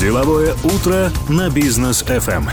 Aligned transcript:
Деловое 0.00 0.54
утро 0.62 1.10
на 1.28 1.50
бизнес 1.50 2.04
FM. 2.04 2.44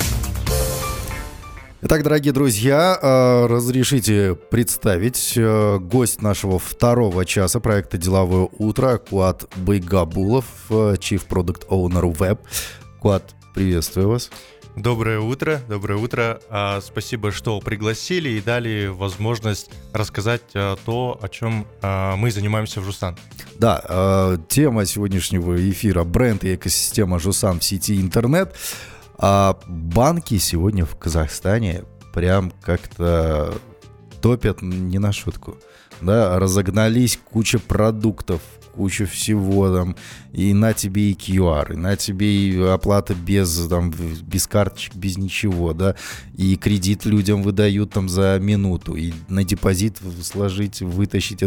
Итак, 1.83 2.01
дорогие 2.01 2.33
друзья, 2.33 2.97
э, 2.99 3.45
разрешите 3.45 4.33
представить 4.33 5.33
э, 5.35 5.77
гость 5.77 6.23
нашего 6.23 6.57
второго 6.57 7.23
часа 7.23 7.59
проекта 7.59 7.99
«Деловое 7.99 8.49
утро» 8.57 8.97
Куат 8.97 9.43
Байгабулов, 9.57 10.45
э, 10.71 10.95
Chief 10.95 11.21
Product 11.29 11.67
Owner 11.67 12.17
Web. 12.17 12.39
Куат, 12.99 13.35
приветствую 13.53 14.09
вас. 14.09 14.31
Доброе 14.75 15.19
утро, 15.19 15.61
доброе 15.69 15.97
утро. 15.97 16.41
А, 16.49 16.81
спасибо, 16.81 17.31
что 17.31 17.61
пригласили 17.61 18.29
и 18.29 18.41
дали 18.41 18.87
возможность 18.87 19.69
рассказать 19.93 20.41
а, 20.53 20.75
то, 20.85 21.17
о 21.21 21.29
чем 21.29 21.65
а, 21.81 22.17
мы 22.17 22.29
занимаемся 22.29 22.81
в 22.81 22.83
Жусан. 22.83 23.15
Да, 23.57 24.37
тема 24.49 24.85
сегодняшнего 24.85 25.55
эфира– 25.69 26.03
бренд 26.05 26.43
и 26.43 26.55
экосистема 26.55 27.19
Жусан 27.19 27.61
в 27.61 27.63
сети 27.63 28.01
интернет. 28.01 28.53
Банки 29.17 30.37
сегодня 30.39 30.85
в 30.85 30.97
Казахстане 30.97 31.85
прям 32.13 32.51
как-то 32.61 33.55
топят 34.21 34.61
не 34.61 34.99
на 34.99 35.13
шутку. 35.13 35.57
Да, 36.01 36.37
разогнались 36.37 37.17
куча 37.23 37.59
продуктов, 37.59 38.41
кучу 38.75 39.05
всего 39.05 39.73
там, 39.73 39.95
и 40.33 40.53
на 40.53 40.73
тебе 40.73 41.11
и 41.11 41.13
QR, 41.13 41.73
и 41.73 41.77
на 41.77 41.95
тебе 41.95 42.27
и 42.27 42.61
оплата 42.61 43.15
без, 43.15 43.67
там, 43.67 43.91
без 43.91 44.47
карточек, 44.47 44.95
без 44.95 45.17
ничего, 45.17 45.73
да, 45.73 45.95
и 46.35 46.55
кредит 46.55 47.05
людям 47.05 47.43
выдают 47.43 47.91
там 47.91 48.09
за 48.09 48.37
минуту, 48.39 48.95
и 48.95 49.13
на 49.29 49.43
депозит 49.43 49.99
сложить, 50.21 50.81
вытащить 50.81 51.43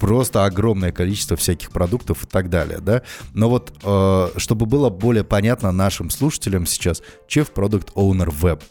просто 0.00 0.44
огромное 0.44 0.92
количество 0.92 1.36
всяких 1.36 1.70
продуктов 1.70 2.24
и 2.24 2.26
так 2.26 2.50
далее, 2.50 2.78
да. 2.80 3.02
Но 3.32 3.48
вот, 3.48 3.72
э, 3.82 4.28
чтобы 4.36 4.66
было 4.66 4.90
более 4.90 5.24
понятно 5.24 5.72
нашим 5.72 6.10
слушателям 6.10 6.66
сейчас, 6.66 7.02
Chief 7.28 7.50
Product 7.52 7.92
Owner 7.94 8.34
Web, 8.42 8.62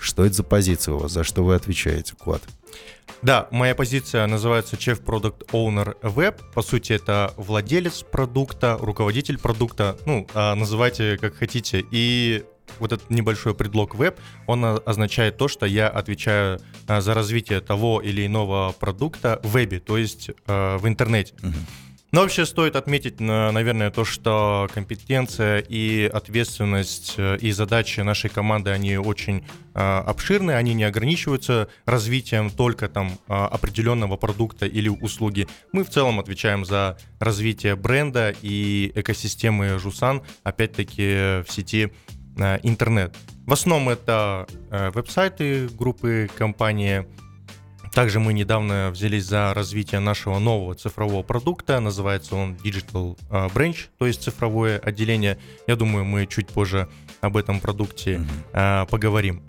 что 0.00 0.24
это 0.24 0.34
за 0.34 0.42
позиция 0.42 0.94
у 0.94 0.98
вас, 0.98 1.12
за 1.12 1.24
что 1.24 1.44
вы 1.44 1.54
отвечаете, 1.54 2.14
Квад? 2.18 2.42
Да, 3.22 3.46
моя 3.52 3.74
позиция 3.74 4.26
называется 4.26 4.76
Chief 4.76 5.00
Product 5.02 5.46
Owner 5.52 5.96
Web. 6.02 6.40
По 6.54 6.62
сути, 6.62 6.92
это 6.92 7.32
владелец 7.36 8.02
продукта, 8.02 8.76
руководитель 8.80 9.38
продукта, 9.38 9.96
ну, 10.06 10.26
а, 10.34 10.54
называйте 10.56 11.18
как 11.18 11.34
хотите. 11.36 11.84
И 11.92 12.44
вот 12.78 12.92
этот 12.92 13.10
небольшой 13.10 13.54
предлог 13.54 13.94
веб, 13.94 14.18
он 14.46 14.64
означает 14.64 15.36
то, 15.36 15.48
что 15.48 15.66
я 15.66 15.88
отвечаю 15.88 16.60
а, 16.88 17.00
за 17.00 17.14
развитие 17.14 17.60
того 17.60 18.00
или 18.00 18.26
иного 18.26 18.74
продукта 18.78 19.40
в 19.44 19.50
вебе, 19.52 19.78
то 19.78 19.98
есть 19.98 20.30
а, 20.46 20.78
в 20.78 20.88
интернете. 20.88 21.34
Uh-huh. 21.42 21.52
Но 22.14 22.20
вообще 22.20 22.44
стоит 22.44 22.76
отметить, 22.76 23.20
наверное, 23.20 23.90
то, 23.90 24.04
что 24.04 24.68
компетенция 24.74 25.60
и 25.60 26.04
ответственность 26.04 27.14
э, 27.16 27.38
и 27.38 27.52
задачи 27.52 28.00
нашей 28.00 28.28
команды, 28.28 28.68
они 28.68 28.98
очень 28.98 29.46
э, 29.74 29.78
обширные, 29.78 30.58
они 30.58 30.74
не 30.74 30.84
ограничиваются 30.84 31.68
развитием 31.86 32.50
только 32.50 32.90
там 32.90 33.12
э, 33.28 33.32
определенного 33.32 34.18
продукта 34.18 34.66
или 34.66 34.90
услуги. 34.90 35.48
Мы 35.72 35.84
в 35.84 35.88
целом 35.88 36.20
отвечаем 36.20 36.66
за 36.66 36.98
развитие 37.18 37.76
бренда 37.76 38.34
и 38.42 38.92
экосистемы 38.94 39.78
Жусан, 39.78 40.20
опять-таки 40.42 41.42
в 41.42 41.46
сети 41.48 41.92
интернет. 42.62 43.16
В 43.46 43.52
основном 43.52 43.90
это 43.90 44.46
веб-сайты 44.70 45.68
группы 45.68 46.30
компании, 46.34 47.06
также 47.92 48.20
мы 48.20 48.32
недавно 48.32 48.90
взялись 48.90 49.24
за 49.24 49.52
развитие 49.54 50.00
нашего 50.00 50.38
нового 50.38 50.74
цифрового 50.74 51.22
продукта. 51.22 51.80
Называется 51.80 52.36
он 52.36 52.54
Digital 52.54 53.18
а, 53.30 53.48
Branch, 53.48 53.76
то 53.98 54.06
есть 54.06 54.22
цифровое 54.22 54.78
отделение. 54.78 55.38
Я 55.66 55.76
думаю, 55.76 56.04
мы 56.04 56.26
чуть 56.26 56.48
позже 56.48 56.88
об 57.20 57.36
этом 57.36 57.60
продукте 57.60 58.26
mm-hmm. 58.52 58.86
поговорим. 58.88 59.42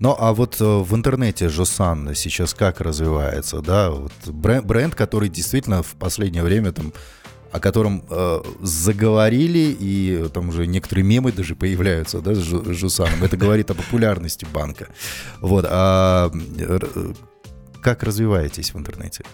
Ну, 0.00 0.14
а 0.16 0.32
вот 0.32 0.60
э, 0.60 0.64
в 0.64 0.94
интернете 0.94 1.48
Жосан 1.48 2.14
сейчас 2.14 2.54
как 2.54 2.80
развивается, 2.80 3.60
да? 3.60 3.90
Вот 3.90 4.12
бренд, 4.26 4.64
бренд, 4.64 4.94
который 4.94 5.28
действительно 5.28 5.82
в 5.82 5.96
последнее 5.96 6.44
время 6.44 6.70
там 6.70 6.92
о 7.52 7.60
котором 7.60 8.04
э, 8.08 8.40
заговорили, 8.60 9.76
и 9.78 10.28
там 10.32 10.50
уже 10.50 10.66
некоторые 10.66 11.04
мемы 11.04 11.32
даже 11.32 11.54
появляются, 11.54 12.20
да, 12.20 12.34
с 12.34 12.42
Жусаном. 12.42 13.24
Это 13.24 13.36
говорит 13.36 13.70
о 13.70 13.74
популярности 13.74 14.46
банка. 14.52 14.88
Вот, 15.40 15.64
а 15.68 16.30
как 17.82 18.02
развиваетесь 18.02 18.74
в 18.74 18.78
интернете? 18.78 19.24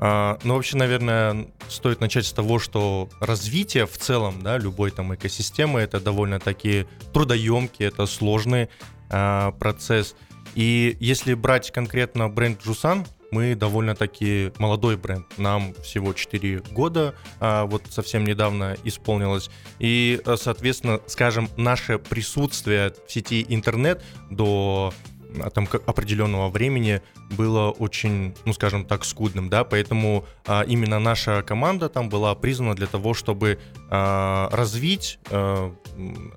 А, 0.00 0.38
ну, 0.44 0.54
вообще, 0.54 0.76
наверное, 0.76 1.48
стоит 1.68 2.00
начать 2.00 2.26
с 2.26 2.32
того, 2.32 2.58
что 2.58 3.08
развитие 3.20 3.86
в 3.86 3.96
целом, 3.96 4.42
да, 4.42 4.58
любой 4.58 4.90
там 4.90 5.14
экосистемы, 5.14 5.80
это 5.80 6.00
довольно-таки 6.00 6.86
трудоемкий, 7.12 7.86
это 7.86 8.06
сложный 8.06 8.68
а, 9.08 9.52
процесс. 9.52 10.14
И 10.54 10.96
если 11.00 11.34
брать 11.34 11.70
конкретно 11.70 12.28
бренд 12.28 12.62
Жусан, 12.62 13.06
мы 13.34 13.56
довольно-таки 13.56 14.52
молодой 14.58 14.96
бренд. 14.96 15.26
Нам 15.38 15.74
всего 15.82 16.12
4 16.12 16.62
года, 16.70 17.14
а, 17.40 17.64
вот 17.64 17.82
совсем 17.90 18.24
недавно 18.24 18.76
исполнилось. 18.84 19.50
И, 19.80 20.20
э, 20.24 20.36
соответственно, 20.38 21.00
скажем, 21.08 21.48
наше 21.56 21.98
присутствие 21.98 22.92
в 23.06 23.12
сети 23.12 23.44
интернет 23.48 24.04
до 24.30 24.94
а, 25.42 25.50
там 25.50 25.66
определенного 25.86 26.48
времени 26.48 27.02
было 27.36 27.70
очень, 27.70 28.36
ну 28.44 28.52
скажем 28.52 28.84
так, 28.84 29.04
скудным, 29.04 29.48
да, 29.50 29.64
поэтому 29.64 30.24
а, 30.46 30.62
именно 30.62 31.00
наша 31.00 31.42
команда 31.42 31.88
там 31.88 32.08
была 32.08 32.36
призвана 32.36 32.76
для 32.76 32.86
того, 32.86 33.14
чтобы 33.14 33.58
а, 33.90 34.48
развить, 34.52 35.18
а, 35.30 35.74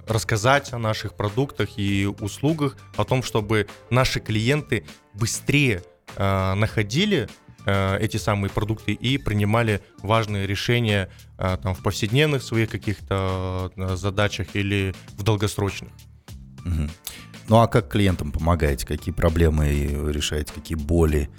рассказать 0.07 0.73
о 0.73 0.79
наших 0.79 1.13
продуктах 1.13 1.77
и 1.77 2.07
услугах, 2.19 2.75
о 2.95 3.03
том, 3.03 3.21
чтобы 3.21 3.67
наши 3.91 4.19
клиенты 4.19 4.83
быстрее 5.13 5.83
э, 6.15 6.53
находили 6.53 7.27
э, 7.65 7.97
эти 7.99 8.17
самые 8.17 8.51
продукты 8.51 8.93
и 8.93 9.17
принимали 9.17 9.81
важные 9.99 10.47
решения 10.47 11.09
э, 11.37 11.57
там, 11.61 11.73
в 11.75 11.83
повседневных 11.83 12.43
своих 12.43 12.69
каких-то 12.69 13.71
э, 13.75 13.95
задачах 13.95 14.55
или 14.55 14.93
в 15.17 15.23
долгосрочных. 15.23 15.91
Угу. 16.65 16.89
Ну 17.49 17.57
а 17.57 17.67
как 17.67 17.89
клиентам 17.89 18.31
помогаете? 18.31 18.85
Какие 18.85 19.13
проблемы 19.13 19.69
решаете? 20.11 20.53
Какие 20.53 20.77
боли 20.77 21.29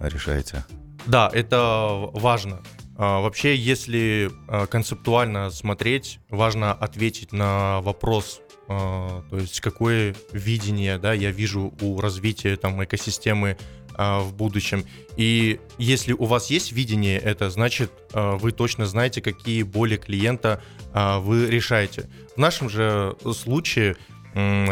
решаете? 0.00 0.64
Да, 1.06 1.30
это 1.32 2.10
важно. 2.12 2.60
А, 3.00 3.20
вообще, 3.20 3.54
если 3.54 4.30
а, 4.48 4.66
концептуально 4.66 5.50
смотреть, 5.50 6.18
важно 6.30 6.72
ответить 6.72 7.32
на 7.32 7.80
вопрос, 7.80 8.40
а, 8.68 9.22
то 9.30 9.38
есть 9.38 9.60
какое 9.60 10.16
видение 10.32 10.98
да, 10.98 11.12
я 11.12 11.30
вижу 11.30 11.72
у 11.80 12.00
развития 12.00 12.56
там, 12.56 12.82
экосистемы 12.82 13.56
а, 13.98 14.20
в 14.20 14.32
будущем. 14.32 14.84
И 15.16 15.58
если 15.76 16.12
у 16.12 16.24
вас 16.26 16.50
есть 16.50 16.70
видение 16.70 17.18
это, 17.18 17.50
значит, 17.50 17.90
а, 18.12 18.36
вы 18.36 18.52
точно 18.52 18.86
знаете, 18.86 19.20
какие 19.20 19.64
боли 19.64 19.96
клиента 19.96 20.62
а, 20.94 21.18
вы 21.18 21.46
решаете. 21.50 22.08
В 22.36 22.38
нашем 22.38 22.70
же 22.70 23.16
случае 23.34 23.96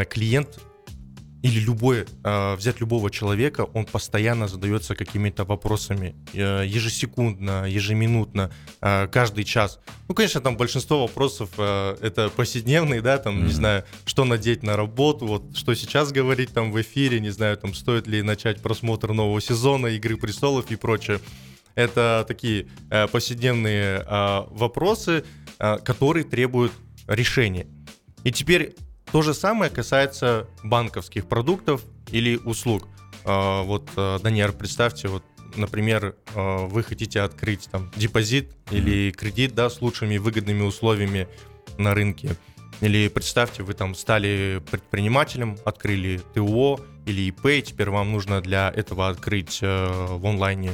клиент 0.09 0.61
или 1.47 1.61
любой, 1.61 2.07
э, 2.25 2.55
взять 2.57 2.81
любого 2.81 3.09
человека, 3.11 3.67
он 3.73 3.85
постоянно 3.85 4.49
задается 4.49 4.97
какими-то 4.97 5.45
вопросами 5.45 6.17
э, 6.33 6.65
ежесекундно, 6.67 7.67
ежеминутно, 7.69 8.51
э, 8.81 9.07
каждый 9.07 9.45
час. 9.45 9.79
Ну, 10.09 10.15
конечно, 10.15 10.41
там 10.41 10.57
большинство 10.57 11.03
вопросов 11.03 11.51
э, 11.57 11.97
это 12.03 12.31
повседневные, 12.31 13.01
да, 13.01 13.19
там, 13.19 13.37
mm-hmm. 13.37 13.47
не 13.47 13.53
знаю, 13.53 13.85
что 14.07 14.25
надеть 14.25 14.65
на 14.65 14.77
работу, 14.77 15.27
вот 15.27 15.57
что 15.57 15.75
сейчас 15.75 16.11
говорить 16.11 16.53
там 16.53 16.73
в 16.73 16.81
эфире, 16.81 17.21
не 17.21 17.31
знаю, 17.31 17.57
там, 17.57 17.75
стоит 17.75 18.09
ли 18.09 18.23
начать 18.23 18.61
просмотр 18.61 19.13
нового 19.13 19.41
сезона 19.41 19.87
Игры 19.87 20.17
престолов 20.17 20.71
и 20.73 20.77
прочее. 20.77 21.21
Это 21.77 22.25
такие 22.27 22.67
э, 22.91 23.07
повседневные 23.07 24.05
э, 24.05 24.45
вопросы, 24.51 25.25
э, 25.61 25.79
которые 25.79 26.25
требуют 26.25 26.73
решения. 27.07 27.69
И 28.25 28.33
теперь 28.33 28.75
то 29.13 29.23
же 29.23 29.35
самое 29.35 29.71
касается 29.71 30.49
банковских 30.63 31.27
продуктов 31.27 31.83
или 32.11 32.37
услуг. 32.37 32.89
А, 33.25 33.63
вот, 33.63 33.89
а, 33.97 34.19
Даниэр, 34.19 34.53
представьте, 34.53 35.09
вот, 35.09 35.23
например, 35.57 36.17
а, 36.35 36.67
вы 36.67 36.83
хотите 36.83 37.21
открыть 37.21 37.69
там 37.71 37.91
депозит 37.97 38.53
или 38.71 39.11
кредит, 39.11 39.55
да, 39.55 39.69
с 39.71 39.81
лучшими 39.81 40.19
выгодными 40.19 40.63
условиями 40.63 41.29
на 41.79 41.95
рынке. 41.95 42.37
Или 42.81 43.09
представьте, 43.09 43.63
вы 43.63 43.73
там 43.73 43.95
стали 43.95 44.63
предпринимателем, 44.71 45.57
открыли 45.65 46.21
ТО 46.35 46.79
или 47.07 47.23
ИП, 47.23 47.65
теперь 47.65 47.91
вам 47.91 48.13
нужно 48.13 48.41
для 48.41 48.71
этого 48.71 49.09
открыть 49.09 49.61
в 49.63 50.27
онлайне 50.27 50.73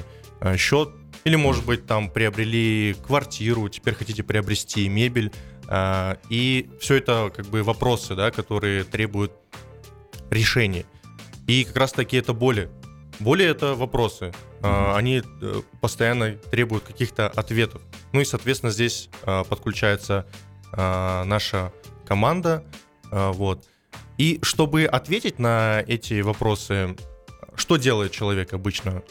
счет. 0.57 0.91
Или, 1.25 1.37
может 1.37 1.65
быть, 1.65 1.87
там 1.87 2.11
приобрели 2.11 2.97
квартиру, 3.07 3.69
теперь 3.69 3.95
хотите 3.95 4.25
приобрести 4.25 4.89
мебель. 4.89 5.31
А, 5.75 6.19
и 6.29 6.69
все 6.81 6.97
это 6.97 7.33
как 7.35 7.47
бы 7.47 7.63
вопросы, 7.63 8.15
да, 8.15 8.31
которые 8.31 8.85
требуют 8.85 9.33
решения. 10.31 10.85
И 11.47 11.65
как 11.65 11.77
раз 11.77 11.93
таки 11.93 12.19
это 12.19 12.35
боли. 12.35 12.69
Боли 13.21 13.47
это 13.47 13.75
вопросы. 13.75 14.35
Mm-hmm. 14.61 14.95
Они 14.97 15.23
э, 15.41 15.63
постоянно 15.81 16.33
требуют 16.51 16.85
каких-то 16.85 17.27
ответов. 17.27 17.81
Ну 18.13 18.21
и, 18.21 18.27
соответственно, 18.27 18.71
здесь 18.71 19.09
а, 19.23 19.45
подключается 19.45 20.27
наша 20.75 21.71
команда. 22.07 22.65
Вот. 23.11 23.67
И 24.17 24.39
чтобы 24.43 24.85
ответить 24.85 25.39
на 25.39 25.85
эти 25.87 26.23
вопросы, 26.23 26.97
что 27.57 27.77
делает 27.77 28.13
человек 28.13 28.55
обычно? 28.55 29.03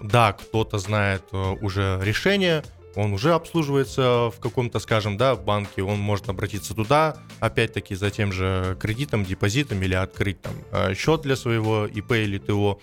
Да, 0.00 0.32
кто-то 0.32 0.78
знает 0.78 1.22
а, 1.32 1.54
уже 1.54 1.98
решение, 2.02 2.62
он 2.98 3.12
уже 3.12 3.32
обслуживается 3.32 4.30
в 4.34 4.40
каком-то, 4.40 4.80
скажем, 4.80 5.16
да, 5.16 5.36
банке, 5.36 5.84
он 5.84 6.00
может 6.00 6.28
обратиться 6.28 6.74
туда, 6.74 7.16
опять-таки 7.38 7.94
за 7.94 8.10
тем 8.10 8.32
же 8.32 8.76
кредитом, 8.80 9.24
депозитом 9.24 9.80
или 9.82 9.94
открыть 9.94 10.42
там 10.42 10.52
а, 10.72 10.94
счет 10.94 11.22
для 11.22 11.36
своего 11.36 11.86
ИП 11.86 12.12
или 12.12 12.38
ТО. 12.38 12.80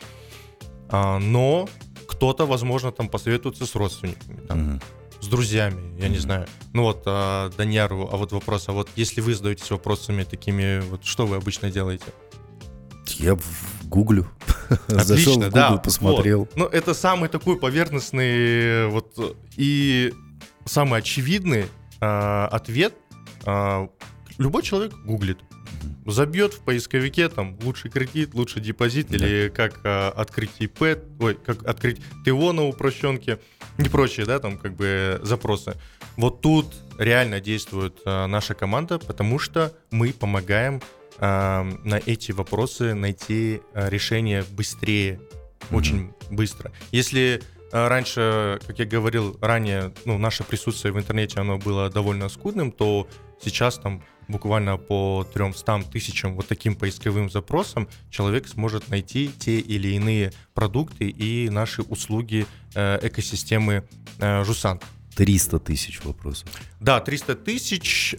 А, 0.90 1.20
но 1.20 1.68
кто-то, 2.08 2.46
возможно, 2.46 2.94
там 2.94 3.10
посоветуется 3.10 3.66
с 3.66 3.76
родственниками, 3.76 4.40
там, 4.48 4.60
mm-hmm. 4.60 4.84
с 5.20 5.28
друзьями, 5.28 6.00
я 6.00 6.06
mm-hmm. 6.06 6.10
не 6.10 6.18
знаю. 6.18 6.48
Ну 6.72 6.84
вот, 6.84 7.04
а, 7.06 7.52
Даньяру, 7.58 8.08
а 8.10 8.16
вот 8.16 8.32
вопрос, 8.32 8.70
а 8.70 8.72
вот 8.72 8.88
если 8.96 9.20
вы 9.20 9.36
задаетесь 9.36 9.70
вопросами 9.70 10.24
такими, 10.24 10.80
вот 10.80 11.04
что 11.04 11.26
вы 11.26 11.36
обычно 11.36 11.70
делаете? 11.72 12.06
Я 13.18 13.36
в 13.36 13.90
гуглю. 14.70 15.04
Зашел 15.04 15.34
в 15.34 15.38
Google, 15.38 15.52
да, 15.52 15.78
посмотрел. 15.78 16.40
Вот. 16.40 16.56
Ну, 16.56 16.66
это 16.66 16.94
самый 16.94 17.30
такой 17.30 17.58
поверхностный 17.58 18.88
вот 18.88 19.38
и 19.56 20.14
самый 20.66 21.00
очевидный 21.00 21.66
э, 22.02 22.46
ответ. 22.52 22.94
Э, 23.46 23.88
любой 24.38 24.64
человек 24.64 24.94
гуглит. 25.06 25.40
Забьет 26.06 26.54
в 26.54 26.60
поисковике 26.60 27.30
там 27.30 27.58
лучший 27.64 27.90
кредит, 27.90 28.36
лучший 28.36 28.62
депозит 28.62 29.08
да. 29.10 29.16
или 29.16 29.50
как 29.50 29.80
э, 29.84 30.08
открыть 30.10 30.52
ИП, 30.60 31.00
ой, 31.20 31.36
как 31.36 31.66
открыть 31.66 32.00
ТО 32.24 32.54
на 32.54 32.68
упрощенке 32.68 33.40
и 33.78 33.84
прочие, 33.90 34.26
да, 34.26 34.40
там 34.40 34.58
как 34.58 34.76
бы 34.76 35.20
запросы. 35.24 35.76
Вот 36.16 36.42
тут 36.42 36.74
реально 36.98 37.42
действует 37.42 38.00
э, 38.06 38.26
наша 38.28 38.54
команда, 38.54 39.00
потому 39.00 39.40
что 39.40 39.74
мы 39.92 40.14
помогаем 40.14 40.82
на 41.20 42.02
эти 42.06 42.32
вопросы 42.32 42.94
найти 42.94 43.62
э, 43.74 43.90
решение 43.90 44.44
быстрее, 44.52 45.14
mm-hmm. 45.14 45.78
очень 45.78 46.12
быстро. 46.30 46.72
Если 46.92 47.42
э, 47.72 47.88
раньше, 47.88 48.60
как 48.68 48.80
я 48.80 48.86
говорил 48.86 49.38
ранее, 49.42 49.94
ну, 50.06 50.18
наше 50.18 50.44
присутствие 50.44 50.94
в 50.94 50.98
интернете, 50.98 51.40
оно 51.40 51.58
было 51.58 51.90
довольно 51.90 52.30
скудным, 52.30 52.72
то 52.72 53.08
сейчас 53.42 53.78
там 53.78 54.04
буквально 54.28 54.78
по 54.78 55.26
300 55.34 55.84
тысячам 55.92 56.36
вот 56.36 56.48
таким 56.48 56.76
поисковым 56.76 57.30
запросам 57.30 57.88
человек 58.10 58.48
сможет 58.48 58.90
найти 58.90 59.30
те 59.40 59.60
или 59.60 59.90
иные 59.90 60.34
продукты 60.54 61.08
и 61.08 61.50
наши 61.50 61.82
услуги 61.84 62.46
э, 62.74 63.00
экосистемы 63.02 63.88
Жусан. 64.20 64.80
300 65.16 65.60
тысяч 65.60 66.04
вопросов. 66.04 66.50
Да, 66.82 67.00
300 67.00 67.36
тысяч, 67.36 68.16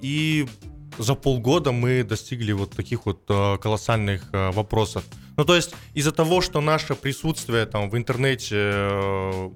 и 0.00 0.46
за 0.98 1.14
полгода 1.14 1.72
мы 1.72 2.02
достигли 2.02 2.52
вот 2.52 2.70
таких 2.70 3.06
вот 3.06 3.22
э, 3.28 3.58
колоссальных 3.58 4.28
э, 4.32 4.50
вопросов. 4.50 5.04
Ну, 5.36 5.44
то 5.44 5.54
есть 5.54 5.74
из-за 5.94 6.12
того, 6.12 6.40
что 6.40 6.60
наше 6.60 6.94
присутствие 6.94 7.66
там 7.66 7.90
в 7.90 7.96
интернете 7.96 8.56
э, 8.56 9.50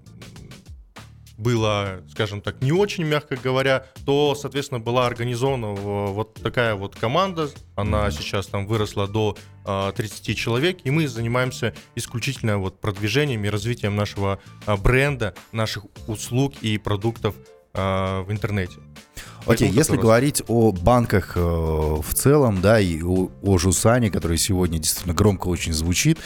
было, 1.39 2.03
скажем 2.11 2.43
так, 2.43 2.61
не 2.61 2.73
очень, 2.73 3.05
мягко 3.05 3.37
говоря, 3.37 3.87
то, 4.05 4.35
соответственно, 4.35 4.79
была 4.79 5.07
организована 5.07 5.69
вот 5.69 6.35
такая 6.35 6.75
вот 6.75 6.95
команда. 6.97 7.49
Она 7.77 8.11
сейчас 8.11 8.47
там 8.47 8.67
выросла 8.67 9.09
до 9.09 9.39
30 9.65 10.37
человек, 10.37 10.81
и 10.85 10.91
мы 10.91 11.09
занимаемся 11.09 11.75
исключительно 11.95 12.59
вот 12.59 12.79
продвижением 12.79 13.43
и 13.47 13.49
развитием 13.49 13.97
нашего 13.97 14.39
бренда, 14.67 15.35
наших 15.53 15.85
услуг 16.07 16.57
и 16.61 16.77
продуктов 16.77 17.35
в 17.73 18.27
интернете. 18.29 18.79
Окей, 19.47 19.69
okay, 19.69 19.73
если 19.73 19.97
говорить 19.97 20.43
о 20.49 20.71
банках 20.73 21.33
э, 21.37 21.41
в 21.41 22.15
целом, 22.15 22.61
да, 22.61 22.79
и 22.79 23.03
о, 23.03 23.31
о 23.43 23.59
Жусане, 23.59 24.11
который 24.11 24.37
сегодня 24.37 24.79
действительно 24.79 25.15
громко 25.15 25.49
очень 25.49 25.73
звучит, 25.73 26.19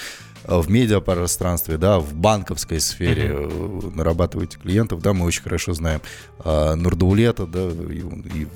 э, 0.44 0.58
в 0.58 0.69
медиапространстве, 0.69 1.76
да, 1.76 2.00
в 2.00 2.12
банковской 2.14 2.81
сфере 2.81 3.29
mm-hmm. 3.29 3.94
нарабатываете 3.94 4.58
клиентов, 4.58 5.00
да, 5.00 5.12
мы 5.12 5.26
очень 5.26 5.43
хорошо 5.43 5.75
знаем 5.75 6.00
э, 6.44 6.75
Нурдаулета, 6.75 7.46
да, 7.46 7.69
и, 7.69 8.02
и 8.38 8.49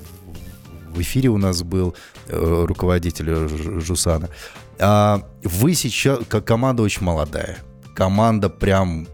в 0.89 1.01
эфире 1.01 1.29
у 1.29 1.37
нас 1.37 1.63
был 1.63 1.95
э, 2.27 2.65
руководитель 2.67 3.47
Жусана. 3.79 4.29
А 4.77 5.23
вы 5.43 5.73
сейчас, 5.73 6.19
как 6.27 6.45
команда 6.45 6.83
очень 6.83 7.03
молодая, 7.03 7.59
команда 7.95 8.49
прям, 8.49 9.07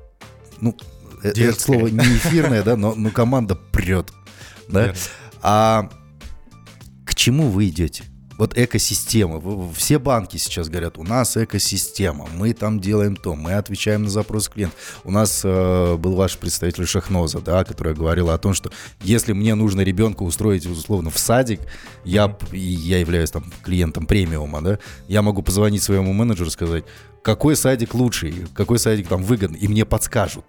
ну, 0.60 0.76
Дерзкая. 1.34 1.50
это 1.50 1.62
слово 1.62 1.88
не 1.88 2.18
эфирное, 2.18 2.64
да, 2.64 2.76
но, 2.76 2.96
но 2.96 3.10
команда 3.10 3.56
прет, 3.56 4.12
да. 4.68 4.94
А 5.42 5.90
к 7.06 7.16
чему 7.16 7.50
вы 7.50 7.68
идете? 7.68 8.04
Вот 8.38 8.58
экосистема. 8.58 9.42
Все 9.74 9.98
банки 9.98 10.36
сейчас 10.38 10.68
говорят, 10.68 10.98
у 10.98 11.04
нас 11.04 11.38
экосистема, 11.38 12.28
мы 12.36 12.54
там 12.54 12.82
делаем 12.82 13.16
то, 13.16 13.34
мы 13.34 13.54
отвечаем 13.54 14.04
на 14.04 14.10
запрос 14.10 14.50
клиента. 14.50 14.76
У 15.06 15.12
нас 15.12 15.42
э, 15.46 15.96
был 15.96 16.16
ваш 16.16 16.38
представитель 16.38 16.86
Шахноза, 16.86 17.40
да, 17.40 17.64
которая 17.64 17.96
говорила 17.96 18.34
о 18.34 18.38
том, 18.38 18.54
что 18.54 18.72
если 19.02 19.32
мне 19.32 19.56
нужно 19.56 19.82
ребенка 19.82 20.24
устроить, 20.24 20.66
условно, 20.66 21.12
в 21.12 21.18
садик, 21.18 21.62
я, 22.04 22.38
я 22.52 23.00
являюсь 23.00 23.32
там 23.32 23.46
клиентом 23.64 24.06
премиума, 24.06 24.62
да, 24.62 24.80
я 25.08 25.22
могу 25.22 25.42
позвонить 25.42 25.84
своему 25.84 26.12
менеджеру 26.12 26.50
и 26.50 26.52
сказать, 26.52 26.84
какой 27.24 27.56
садик 27.56 27.94
лучший, 27.94 28.46
какой 28.54 28.80
садик 28.80 29.08
там 29.08 29.24
выгодный, 29.24 29.60
и 29.60 29.68
мне 29.68 29.86
подскажут, 29.86 30.46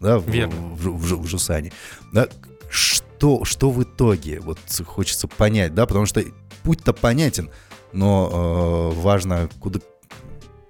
да, 0.00 0.18
в, 0.18 0.26
в, 0.26 0.28
в, 0.28 0.98
в, 0.98 1.22
в 1.22 1.26
Жусане. 1.26 1.72
Да, 2.12 2.28
что, 2.68 3.44
что 3.44 3.70
в 3.70 3.82
итоге? 3.82 4.40
Вот 4.40 4.58
хочется 4.86 5.28
понять, 5.28 5.74
да, 5.74 5.86
потому 5.86 6.06
что 6.06 6.24
путь-то 6.62 6.92
понятен, 6.92 7.50
но 7.92 8.92
э, 8.92 9.00
важно, 9.00 9.48
куда, 9.60 9.80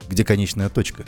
где 0.09 0.25
конечная 0.25 0.69
точка. 0.69 1.05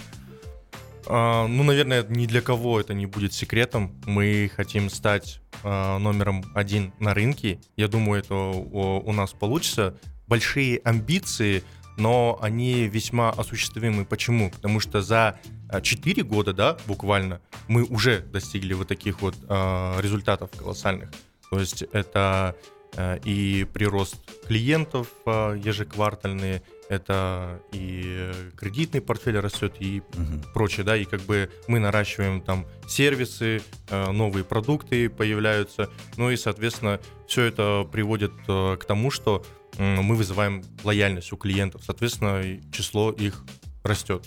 А, 1.07 1.47
ну, 1.47 1.65
наверное, 1.65 2.05
ни 2.09 2.27
для 2.27 2.41
кого 2.41 2.81
это 2.81 2.95
не 2.95 3.07
будет 3.07 3.33
секретом. 3.33 4.01
Мы 4.07 4.51
хотим 4.55 4.89
стать 4.89 5.41
а, 5.65 5.99
номером 5.99 6.45
один 6.55 6.93
на 7.01 7.15
рынке. 7.15 7.61
Я 7.77 7.89
думаю, 7.89 8.21
это 8.21 8.35
у, 8.35 9.01
у 9.01 9.13
нас 9.13 9.33
получится. 9.33 9.99
Большие 10.29 10.79
амбиции, 10.85 11.65
но 11.97 12.39
они 12.41 12.89
весьма 12.89 13.31
осуществимы. 13.31 14.05
Почему? 14.05 14.51
Потому 14.51 14.81
что 14.81 15.03
за 15.03 15.39
4 15.81 16.23
года, 16.23 16.53
да, 16.53 16.77
буквально, 16.87 17.41
мы 17.69 17.85
уже 17.85 18.21
достигли 18.21 18.75
вот 18.75 18.89
таких 18.89 19.23
вот 19.23 19.35
э, 19.49 20.01
результатов 20.01 20.51
колоссальных. 20.57 21.11
То 21.51 21.61
есть 21.61 21.83
это 21.93 22.57
э, 22.97 23.19
и 23.25 23.67
прирост 23.73 24.17
клиентов 24.47 25.09
э, 25.27 25.61
ежеквартальные, 25.63 26.63
это 26.89 27.63
и 27.73 28.33
кредитный 28.57 29.01
портфель 29.01 29.39
растет 29.39 29.77
и 29.81 30.01
угу. 30.01 30.53
прочее, 30.53 30.85
да, 30.85 30.97
и 30.97 31.05
как 31.05 31.21
бы 31.23 31.51
мы 31.69 31.79
наращиваем 31.79 32.43
там 32.43 32.67
сервисы, 32.87 33.63
э, 33.89 34.11
новые 34.11 34.45
продукты 34.45 35.09
появляются, 35.09 35.89
ну 36.17 36.31
и, 36.31 36.37
соответственно, 36.37 37.01
все 37.27 37.45
это 37.45 37.89
приводит 37.91 38.33
к 38.47 38.85
тому, 38.87 39.11
что 39.11 39.45
мы 39.79 40.15
вызываем 40.15 40.63
лояльность 40.85 41.33
у 41.33 41.37
клиентов, 41.37 41.83
соответственно, 41.85 42.61
число 42.73 43.11
их 43.11 43.45
растет. 43.83 44.27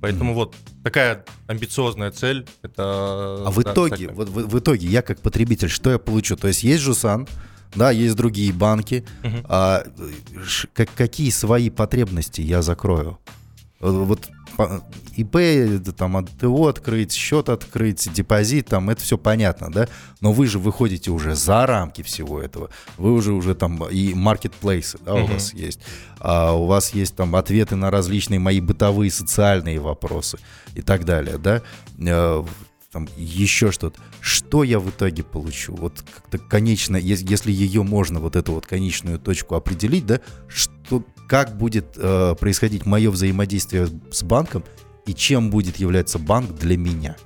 Поэтому 0.00 0.32
mm 0.32 0.34
вот 0.34 0.54
такая 0.84 1.24
амбициозная 1.46 2.10
цель. 2.10 2.46
Это 2.62 3.44
а 3.46 3.50
в 3.50 3.60
итоге, 3.62 4.08
вот, 4.08 4.28
в, 4.28 4.48
в 4.48 4.58
итоге 4.58 4.86
я 4.86 5.02
как 5.02 5.20
потребитель, 5.20 5.68
что 5.68 5.90
я 5.90 5.98
получу? 5.98 6.36
То 6.36 6.48
есть 6.48 6.62
есть 6.62 6.82
Жусан, 6.82 7.26
да, 7.74 7.90
есть 7.90 8.14
другие 8.14 8.52
банки. 8.52 9.04
uh 9.22 9.46
А, 9.48 9.84
ш, 10.44 10.68
как, 10.74 10.90
какие 10.94 11.30
свои 11.30 11.70
потребности 11.70 12.40
я 12.40 12.62
закрою? 12.62 13.18
Вот 13.80 14.28
ИП, 15.16 15.94
там, 15.96 16.26
ТО 16.26 16.66
открыть, 16.66 17.12
счет 17.12 17.48
открыть, 17.48 18.12
депозит, 18.12 18.66
там, 18.66 18.90
это 18.90 19.02
все 19.02 19.18
понятно, 19.18 19.70
да? 19.70 19.88
Но 20.20 20.32
вы 20.32 20.46
же 20.46 20.58
выходите 20.58 21.10
уже 21.10 21.34
за 21.34 21.66
рамки 21.66 22.02
всего 22.02 22.40
этого. 22.40 22.70
Вы 22.96 23.12
уже 23.12 23.32
уже 23.32 23.54
там 23.54 23.84
и 23.88 24.14
маркетплейсы, 24.14 24.98
да, 25.04 25.14
у 25.14 25.18
uh-huh. 25.18 25.32
вас 25.32 25.54
есть. 25.54 25.80
А 26.20 26.52
у 26.52 26.66
вас 26.66 26.94
есть 26.94 27.14
там 27.16 27.36
ответы 27.36 27.76
на 27.76 27.90
различные 27.90 28.40
мои 28.40 28.60
бытовые 28.60 29.10
социальные 29.10 29.80
вопросы 29.80 30.38
и 30.74 30.82
так 30.82 31.04
далее, 31.04 31.38
да? 31.38 31.62
Э, 31.98 32.44
там 32.96 33.08
еще 33.18 33.72
что-то. 33.72 34.00
Что 34.20 34.64
я 34.64 34.78
в 34.78 34.88
итоге 34.88 35.22
получу? 35.22 35.74
Вот 35.74 36.02
как-то 36.14 36.38
конечно, 36.38 36.96
если 36.96 37.52
ее 37.52 37.82
можно, 37.82 38.20
вот 38.20 38.36
эту 38.36 38.52
вот 38.52 38.66
конечную 38.66 39.18
точку 39.18 39.54
определить, 39.54 40.06
да, 40.06 40.20
что, 40.48 41.04
как 41.28 41.56
будет 41.56 41.96
э, 41.96 42.34
происходить 42.38 42.86
мое 42.86 43.10
взаимодействие 43.10 43.88
с 44.10 44.22
банком 44.22 44.64
и 45.06 45.14
чем 45.14 45.50
будет 45.50 45.76
являться 45.76 46.18
банк 46.18 46.52
для 46.54 46.76
меня? 46.76 47.16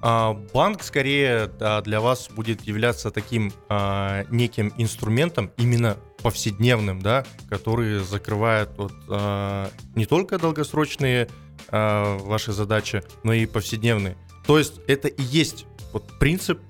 А, 0.00 0.34
банк 0.54 0.82
скорее 0.82 1.50
для 1.84 2.00
вас 2.00 2.28
будет 2.30 2.62
являться 2.62 3.10
таким 3.10 3.52
а, 3.68 4.24
неким 4.30 4.72
инструментом 4.76 5.50
именно 5.56 5.96
повседневным, 6.22 7.00
да, 7.00 7.24
который 7.48 7.98
закрывает 8.00 8.70
вот, 8.76 8.92
а, 9.08 9.70
не 9.94 10.06
только 10.06 10.38
долгосрочные 10.38 11.28
ваши 11.70 12.52
задачи, 12.52 13.02
но 13.24 13.34
и 13.34 13.44
повседневные. 13.44 14.16
То 14.46 14.58
есть 14.58 14.80
это 14.86 15.08
и 15.08 15.22
есть 15.22 15.66
вот 15.92 16.18
принцип 16.18 16.60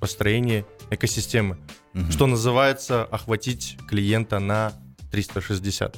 построения 0.00 0.64
экосистемы. 0.90 1.58
угу. 1.94 2.10
что 2.10 2.26
называется 2.26 3.04
охватить 3.04 3.76
клиента 3.86 4.40
на 4.40 4.72
360. 5.10 5.96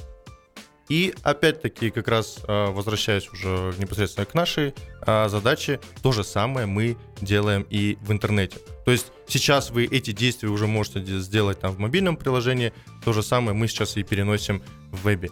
И 0.89 1.13
опять-таки, 1.23 1.89
как 1.89 2.09
раз 2.09 2.39
э, 2.45 2.71
возвращаясь 2.71 3.29
уже 3.29 3.73
непосредственно 3.77 4.25
к 4.25 4.33
нашей 4.33 4.73
э, 5.05 5.29
задаче, 5.29 5.79
то 6.01 6.11
же 6.11 6.25
самое 6.25 6.65
мы 6.65 6.97
делаем 7.21 7.65
и 7.69 7.97
в 8.01 8.11
интернете. 8.11 8.57
То 8.83 8.91
есть 8.91 9.13
сейчас 9.25 9.71
вы 9.71 9.85
эти 9.85 10.11
действия 10.11 10.49
уже 10.49 10.67
можете 10.67 11.01
сделать 11.19 11.61
там 11.61 11.71
в 11.71 11.79
мобильном 11.79 12.17
приложении, 12.17 12.73
то 13.05 13.13
же 13.13 13.23
самое 13.23 13.55
мы 13.55 13.69
сейчас 13.69 13.95
и 13.95 14.03
переносим 14.03 14.61
в 14.91 15.03
вебе. 15.03 15.29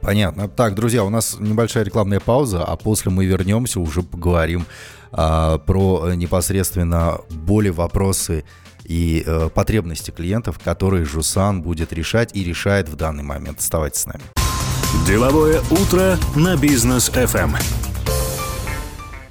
Понятно. 0.00 0.48
Так, 0.48 0.74
друзья, 0.74 1.02
у 1.02 1.10
нас 1.10 1.36
небольшая 1.40 1.82
рекламная 1.82 2.20
пауза, 2.20 2.62
а 2.62 2.76
после 2.76 3.10
мы 3.10 3.24
вернемся, 3.24 3.80
уже 3.80 4.02
поговорим 4.02 4.66
а, 5.10 5.58
про 5.58 6.12
непосредственно 6.14 7.18
боли, 7.30 7.70
вопросы 7.70 8.44
и 8.84 9.22
э, 9.26 9.48
потребности 9.52 10.10
клиентов, 10.10 10.58
которые 10.62 11.04
Жусан 11.04 11.62
будет 11.62 11.92
решать 11.92 12.34
и 12.36 12.44
решает 12.44 12.88
в 12.88 12.96
данный 12.96 13.22
момент. 13.22 13.58
Оставайтесь 13.58 14.02
с 14.02 14.06
нами. 14.06 14.22
Деловое 15.06 15.60
утро 15.70 16.16
на 16.36 16.56
бизнес 16.56 17.10
FM. 17.10 17.56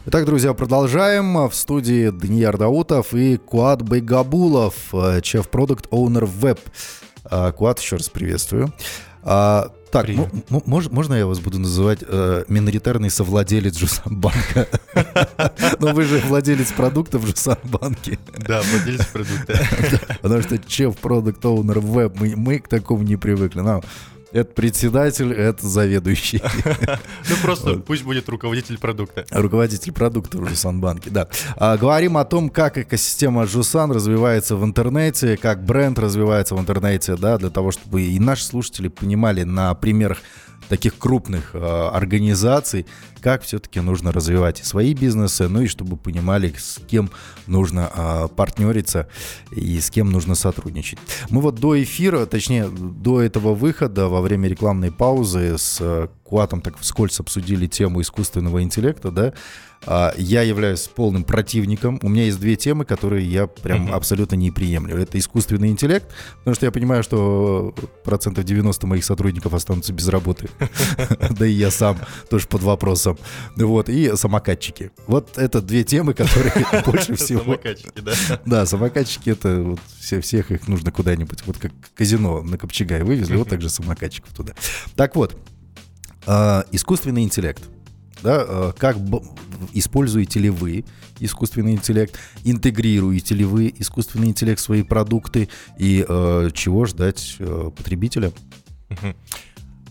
Итак, 0.06 0.26
друзья, 0.26 0.54
продолжаем. 0.54 1.48
В 1.48 1.56
студии 1.56 2.10
Данияр 2.10 2.58
Даутов 2.58 3.14
и 3.14 3.38
Куат 3.38 3.82
Байгабулов, 3.82 4.76
чеф 5.22 5.50
продукт 5.50 5.88
оунер 5.92 6.26
веб. 6.26 6.60
Куат, 7.56 7.80
еще 7.80 7.96
раз 7.96 8.10
приветствую. 8.10 8.74
Так, 9.94 10.08
мож, 10.66 10.90
можно 10.90 11.14
я 11.14 11.28
вас 11.28 11.40
буду 11.40 11.60
называть 11.60 12.00
э, 12.02 12.46
миноритарный 12.48 13.12
совладелец 13.12 13.78
Жусанбанка? 13.78 14.68
Но 15.80 15.94
вы 15.94 16.04
же 16.06 16.18
владелец 16.18 16.72
продуктов 16.72 17.28
Жусанбанки. 17.28 18.18
Да, 18.36 18.64
владелец 18.64 19.06
продукта. 19.06 19.54
Потому 20.24 20.42
что 20.42 20.58
чеф 20.58 20.98
продукт 20.98 21.46
оунер 21.46 21.80
веб, 21.80 22.20
мы 22.20 22.60
к 22.60 22.68
такому 22.68 23.04
не 23.04 23.18
привыкли. 23.18 23.62
Это 24.34 24.52
председатель, 24.52 25.32
это 25.32 25.68
заведующий. 25.68 26.42
Ну 27.30 27.36
просто 27.42 27.75
пусть 27.75 28.04
будет 28.04 28.28
руководитель 28.30 28.78
продукта. 28.78 29.25
Руководитель 29.32 29.92
продукта 29.92 30.38
в 30.40 30.48
Жусан-банке, 30.48 31.10
да. 31.10 31.28
А, 31.56 31.78
говорим 31.78 32.18
о 32.18 32.25
том, 32.25 32.50
как 32.50 32.78
экосистема 32.78 33.46
Жусан 33.46 33.92
развивается 33.92 34.56
в 34.56 34.63
интернете, 34.66 35.38
как 35.38 35.63
бренд 35.63 36.00
развивается 36.00 36.56
в 36.56 36.60
интернете, 36.60 37.16
да, 37.16 37.38
для 37.38 37.50
того, 37.50 37.72
чтобы 37.72 38.02
и 38.02 38.20
наши 38.20 38.44
слушатели 38.44 38.88
понимали 38.88 39.44
на 39.44 39.74
примерах 39.75 40.20
таких 40.68 40.98
крупных 40.98 41.52
э, 41.54 41.90
организаций, 41.94 42.86
как 43.24 43.44
все-таки 43.44 43.80
нужно 43.80 44.12
развивать 44.12 44.60
и 44.60 44.63
свои 44.63 44.94
бизнесы, 44.94 45.48
ну 45.48 45.62
и 45.62 45.68
чтобы 45.68 45.96
понимали, 45.96 46.53
с 46.58 46.80
кем 46.88 47.10
нужно 47.48 47.89
э, 47.96 48.27
партнериться 48.36 49.08
и 49.51 49.80
с 49.80 49.89
кем 49.89 50.12
нужно 50.12 50.36
сотрудничать. 50.36 51.00
Мы 51.30 51.42
вот 51.42 51.56
до 51.56 51.82
эфира, 51.82 52.25
точнее, 52.25 52.68
до 52.68 53.22
этого 53.22 53.56
выхода, 53.56 54.10
во 54.10 54.22
время 54.22 54.50
рекламной 54.50 54.92
паузы 54.92 55.58
с 55.58 55.77
э, 55.80 56.10
Куатом 56.24 56.62
так 56.62 56.77
вскользь 56.80 57.20
обсудили 57.20 57.68
тему 57.68 58.01
искусственного 58.01 58.62
интеллекта, 58.63 59.12
да, 59.12 59.34
а, 59.86 60.13
я 60.18 60.42
являюсь 60.42 60.88
полным 60.88 61.24
противником. 61.24 62.00
У 62.01 62.10
меня 62.10 62.24
есть 62.24 62.39
две 62.39 62.56
темы, 62.56 62.86
которые 62.86 63.30
я 63.30 63.48
прям 63.48 63.88
uh-huh. 63.88 63.94
абсолютно 63.94 64.36
не 64.36 64.51
приемлю. 64.51 64.98
Это 64.98 65.20
искусственный 65.20 65.70
интеллект, 65.70 66.08
потому 66.39 66.56
что 66.56 66.65
я 66.65 66.72
понимаю, 66.72 67.03
что 67.03 67.75
процентов 68.03 68.46
90 68.46 68.88
моих 68.88 69.03
сотрудников 69.03 69.53
останутся 69.53 69.94
без 69.94 70.08
работы. 70.08 70.50
Да 71.34 71.46
и 71.46 71.51
я 71.51 71.72
сам 71.72 71.98
тоже 72.30 72.48
под 72.48 72.63
вопросом. 72.63 73.12
Вот, 73.55 73.89
и 73.89 74.15
самокатчики. 74.15 74.91
Вот 75.08 75.38
это 75.38 75.62
две 75.62 75.84
темы, 75.84 76.13
которые 76.13 76.53
больше 76.86 77.15
всего... 77.15 77.41
Самокатчики, 77.41 78.00
да? 78.00 78.13
Да, 78.46 78.65
самокатчики, 78.65 79.29
это 79.29 79.75
все, 80.00 80.22
всех 80.22 80.51
их 80.51 80.67
нужно 80.67 80.91
куда-нибудь, 80.91 81.46
вот 81.46 81.58
как 81.58 81.72
казино 81.96 82.41
на 82.41 82.58
Копчегай 82.58 83.03
вывезли, 83.03 83.36
вот 83.36 83.50
так 83.50 83.62
же 83.62 83.70
самокатчиков 83.70 84.34
туда. 84.34 84.53
Так 84.96 85.15
вот, 85.15 85.38
а, 86.25 86.65
искусственный 86.72 87.24
интеллект 87.24 87.63
да, 88.24 88.46
э, 88.48 88.74
как 88.77 88.98
используете 89.74 90.39
ли 90.39 90.50
вы 90.50 90.86
искусственный 91.20 91.74
интеллект, 91.74 92.17
интегрируете 92.43 93.36
ли 93.36 93.46
вы 93.46 93.74
искусственный 93.77 94.29
интеллект 94.29 94.60
в 94.60 94.63
свои 94.63 94.82
продукты 94.82 95.50
и 95.77 96.05
э, 96.08 96.50
чего 96.53 96.86
ждать 96.86 97.36
э, 97.39 97.72
потребителя? 97.75 98.32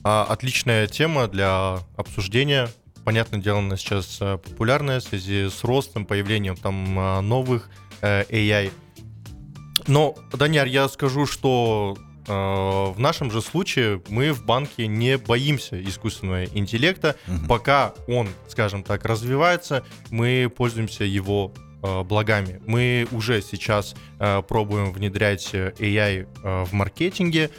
А, 0.02 0.26
отличная 0.28 0.86
тема 0.88 1.28
для 1.28 1.78
обсуждения. 1.96 2.68
Понятное 3.04 3.40
дело, 3.40 3.58
она 3.58 3.76
сейчас 3.76 4.18
э, 4.20 4.38
популярная 4.38 5.00
в 5.00 5.04
связи 5.04 5.48
с 5.48 5.64
ростом, 5.64 6.06
появлением 6.06 6.56
там 6.56 7.28
новых 7.28 7.70
э, 8.00 8.24
AI. 8.30 8.72
Но, 9.86 10.14
Даняр, 10.32 10.66
я 10.66 10.88
скажу, 10.88 11.26
что 11.26 11.96
Э, 12.26 12.92
в 12.94 12.98
нашем 12.98 13.30
же 13.30 13.40
случае 13.40 14.00
мы 14.08 14.32
в 14.32 14.44
банке 14.44 14.86
не 14.86 15.18
боимся 15.18 15.82
искусственного 15.82 16.44
интеллекта. 16.44 17.16
Угу. 17.26 17.46
Пока 17.48 17.94
он, 18.06 18.28
скажем 18.48 18.82
так, 18.82 19.04
развивается, 19.04 19.84
мы 20.10 20.50
пользуемся 20.54 21.04
его 21.04 21.52
благами. 22.04 22.62
Мы 22.64 23.08
уже 23.10 23.42
сейчас 23.42 23.96
пробуем 24.46 24.92
внедрять 24.92 25.52
AI 25.52 26.28
в 26.44 26.72
маркетинге. 26.72 27.50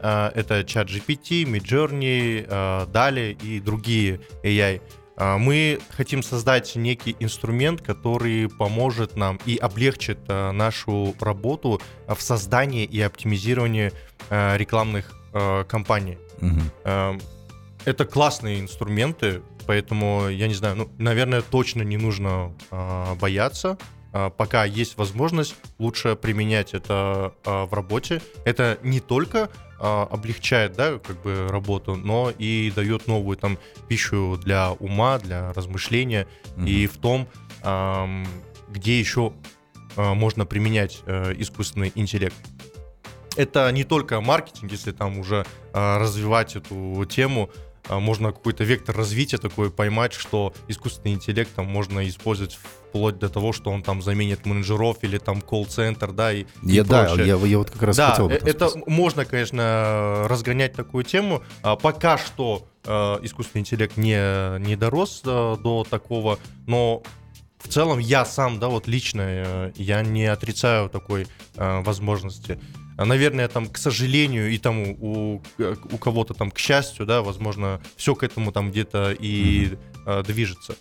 Это 0.00 0.60
ChatGPT, 0.60 1.44
Midjourney, 1.44 2.46
Dali 2.90 3.32
и 3.42 3.60
другие 3.60 4.20
AI 4.42 4.80
а, 5.16 5.38
мы 5.38 5.78
хотим 5.90 6.22
создать 6.22 6.76
некий 6.76 7.16
инструмент, 7.20 7.80
который 7.80 8.48
поможет 8.48 9.16
нам 9.16 9.40
и 9.46 9.56
облегчит 9.56 10.18
нашу 10.28 11.14
работу 11.20 11.80
в 12.06 12.20
создании 12.20 12.84
и 12.84 13.00
оптимизировании 13.00 13.92
рекламных 14.30 15.12
кампаний. 15.68 16.18
Угу. 16.40 17.20
Это 17.84 18.04
классные 18.04 18.60
инструменты, 18.60 19.42
поэтому 19.66 20.28
я 20.28 20.48
не 20.48 20.54
знаю, 20.54 20.76
ну, 20.76 20.90
наверное, 20.98 21.42
точно 21.42 21.82
не 21.82 21.96
нужно 21.96 22.52
бояться. 23.20 23.78
Пока 24.36 24.64
есть 24.64 24.96
возможность, 24.96 25.54
лучше 25.78 26.16
применять 26.16 26.74
это 26.74 27.34
в 27.44 27.68
работе. 27.72 28.22
Это 28.44 28.78
не 28.82 29.00
только 29.00 29.50
а, 29.78 30.08
облегчает, 30.10 30.74
да, 30.74 30.98
как 30.98 31.20
бы 31.22 31.48
работу, 31.48 31.96
но 31.96 32.30
и 32.30 32.72
дает 32.74 33.06
новую 33.06 33.36
там 33.36 33.58
пищу 33.88 34.38
для 34.42 34.72
ума, 34.72 35.18
для 35.18 35.52
размышления 35.52 36.26
mm-hmm. 36.56 36.68
и 36.68 36.86
в 36.86 36.96
том, 36.96 37.28
а, 37.62 38.08
где 38.68 38.98
еще 38.98 39.32
а, 39.96 40.14
можно 40.14 40.46
применять 40.46 41.02
а, 41.06 41.32
искусственный 41.32 41.92
интеллект. 41.94 42.36
Это 43.36 43.70
не 43.70 43.84
только 43.84 44.22
маркетинг, 44.22 44.72
если 44.72 44.92
там 44.92 45.18
уже 45.18 45.44
а, 45.74 45.98
развивать 45.98 46.56
эту 46.56 47.04
тему, 47.04 47.50
а, 47.50 47.65
можно 47.88 48.32
какой-то 48.32 48.64
вектор 48.64 48.96
развития 48.96 49.38
такой 49.38 49.70
поймать, 49.70 50.12
что 50.12 50.52
искусственный 50.68 51.14
интеллект 51.14 51.50
там 51.54 51.66
можно 51.66 52.06
использовать 52.08 52.58
вплоть 52.96 53.18
до 53.18 53.28
того, 53.28 53.52
что 53.52 53.70
он 53.70 53.82
там 53.82 54.02
заменит 54.02 54.46
менеджеров 54.46 54.98
или 55.02 55.18
там 55.18 55.40
колл-центр, 55.40 56.12
да, 56.12 56.32
и, 56.32 56.46
я, 56.62 56.82
и 56.82 56.84
да, 56.84 57.08
я, 57.16 57.36
я 57.36 57.58
вот 57.58 57.70
как 57.70 57.82
раз 57.82 57.96
да, 57.96 58.10
хотел 58.10 58.28
это 58.30 58.68
сказать. 58.68 58.86
можно, 58.86 59.24
конечно, 59.24 60.26
разгонять 60.28 60.72
такую 60.72 61.04
тему. 61.04 61.42
А, 61.62 61.76
пока 61.76 62.18
что 62.18 62.66
а, 62.84 63.18
искусственный 63.22 63.60
интеллект 63.60 63.96
не, 63.96 64.58
не 64.60 64.76
дорос 64.76 65.22
а, 65.24 65.56
до 65.56 65.84
такого, 65.88 66.38
но 66.66 67.02
в 67.58 67.68
целом 67.68 67.98
я 67.98 68.24
сам, 68.24 68.58
да, 68.58 68.68
вот 68.68 68.86
лично, 68.86 69.22
э, 69.22 69.72
я 69.76 70.02
не 70.02 70.26
отрицаю 70.26 70.88
такой 70.88 71.26
э, 71.56 71.80
возможности. 71.82 72.58
Наверное, 72.98 73.48
там, 73.48 73.68
к 73.68 73.76
сожалению, 73.76 74.50
и 74.50 74.56
там 74.56 74.92
у, 75.00 75.42
у 75.58 75.98
кого-то 75.98 76.32
там, 76.32 76.50
к 76.50 76.58
счастью, 76.58 77.04
да, 77.04 77.20
возможно, 77.20 77.80
все 77.96 78.14
к 78.14 78.22
этому 78.22 78.52
там 78.52 78.70
где-то 78.70 79.12
и 79.12 79.66
mm-hmm. 79.66 80.20
э, 80.20 80.22
движется. 80.22 80.76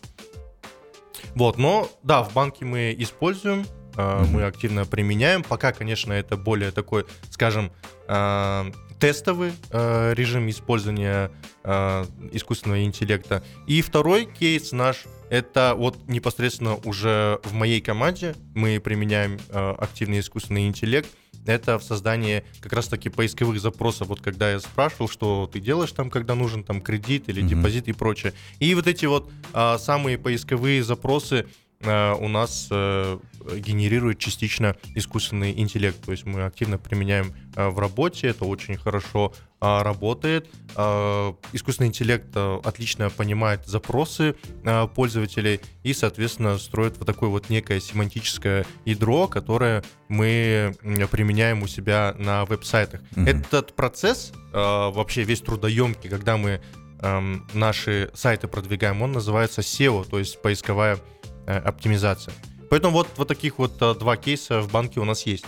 Вот, 1.34 1.58
но 1.58 1.90
да, 2.04 2.24
в 2.24 2.34
банке 2.34 2.64
мы 2.64 2.96
используем, 2.98 3.66
э, 3.98 4.02
mm-hmm. 4.02 4.28
мы 4.28 4.44
активно 4.44 4.86
применяем. 4.86 5.44
Пока, 5.44 5.74
конечно, 5.74 6.14
это 6.14 6.38
более 6.38 6.72
такой, 6.72 7.06
скажем, 7.32 7.72
э, 8.08 8.72
тестовый 9.06 9.54
э, 9.70 10.14
режим 10.16 10.50
использования 10.50 11.30
э, 11.64 12.06
искусственного 12.32 12.84
интеллекта. 12.84 13.44
И 13.68 13.84
второй 13.84 14.26
кейс 14.26 14.72
наш 14.72 15.04
это 15.30 15.76
вот 15.78 16.08
непосредственно 16.08 16.78
уже 16.86 17.40
в 17.44 17.54
моей 17.54 17.82
команде 17.82 18.34
мы 18.56 18.80
применяем 18.80 19.38
э, 19.50 19.76
активный 19.78 20.22
искусственный 20.22 20.66
интеллект 20.66 21.08
это 21.46 21.78
в 21.78 21.84
создании 21.84 22.44
как 22.60 22.74
раз-таки 22.74 23.10
поисковых 23.10 23.60
запросов. 23.60 24.08
Вот 24.08 24.22
когда 24.22 24.52
я 24.52 24.60
спрашивал, 24.60 25.08
что 25.08 25.50
ты 25.52 25.60
делаешь 25.60 25.92
там, 25.92 26.10
когда 26.10 26.36
нужен 26.36 26.64
там 26.64 26.82
кредит 26.82 27.30
или 27.30 27.44
mm-hmm. 27.44 27.48
депозит 27.48 27.88
и 27.88 27.94
прочее. 27.94 28.34
И 28.60 28.74
вот 28.74 28.88
эти 28.88 29.06
вот 29.06 29.30
а, 29.54 29.78
самые 29.78 30.18
поисковые 30.18 30.84
запросы 30.84 31.36
э, 31.36 31.46
у 31.82 32.28
нас 32.28 32.68
э, 32.72 33.20
генерирует 33.58 34.20
частично 34.20 34.76
искусственный 34.96 35.52
интеллект. 35.60 35.98
То 36.04 36.12
есть 36.12 36.26
мы 36.26 36.44
активно 36.44 36.78
применяем 36.78 37.34
э, 37.56 37.68
в 37.68 37.80
работе, 37.80 38.28
это 38.28 38.46
очень 38.46 38.78
хорошо 38.78 39.34
э, 39.62 39.82
работает. 39.82 40.50
Э, 40.76 41.34
искусственный 41.54 41.90
интеллект 41.90 42.28
э, 42.34 42.60
отлично 42.64 43.10
понимает 43.10 43.66
запросы 43.66 44.36
э, 44.64 44.88
пользователей 44.96 45.60
и, 45.84 45.94
соответственно, 45.94 46.58
строит 46.58 46.98
вот 46.98 47.06
такое 47.06 47.30
вот 47.30 47.50
некое 47.50 47.80
семантическое 47.80 48.66
ядро, 48.86 49.28
которое 49.28 49.84
мы 50.08 50.76
применяем 51.12 51.64
у 51.64 51.68
себя 51.68 52.16
на 52.18 52.46
веб-сайтах. 52.46 53.02
Mm-hmm. 53.16 53.30
Этот 53.30 53.76
процесс 53.76 54.32
э, 54.54 54.58
вообще 54.58 55.24
весь 55.24 55.42
трудоемкий, 55.42 56.10
когда 56.10 56.38
мы 56.38 56.62
эм, 57.06 57.48
наши 57.54 58.10
сайты 58.14 58.48
продвигаем, 58.48 59.02
он 59.02 59.12
называется 59.12 59.62
SEO, 59.62 60.08
то 60.10 60.20
есть 60.20 60.42
поисковая 60.42 60.96
э, 60.96 61.00
оптимизация. 61.46 62.34
Поэтому 62.70 62.94
вот, 62.94 63.08
вот 63.18 63.28
таких 63.28 63.58
вот 63.58 63.74
э, 63.82 63.96
два 63.96 64.18
кейса 64.18 64.62
в 64.62 64.72
банке 64.72 65.00
у 65.00 65.06
нас 65.06 65.26
есть. 65.26 65.46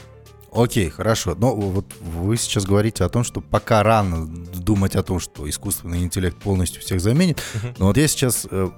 Окей, 0.52 0.90
хорошо. 0.90 1.36
Но 1.36 1.54
вот 1.56 1.86
вы 2.00 2.38
сейчас 2.38 2.66
говорите 2.66 3.04
о 3.04 3.10
том, 3.10 3.24
что 3.24 3.42
пока 3.42 3.84
рано 3.84 4.26
думать 4.28 4.96
о 4.96 5.04
том, 5.04 5.20
что 5.20 5.48
искусственный 5.50 6.04
интеллект 6.04 6.38
полностью 6.38 6.82
всех 6.82 7.02
заменит. 7.02 7.38
Uh-huh. 7.38 7.76
Но 7.80 7.86
вот 7.88 7.98
я 7.98 8.08
сейчас, 8.08 8.48
э, 8.50 8.70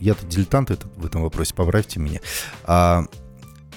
я-то 0.00 0.26
дилетант 0.26 0.70
в 0.96 1.04
этом 1.04 1.22
вопросе, 1.22 1.54
поправьте 1.54 2.00
меня. 2.00 2.20
А, 2.64 3.04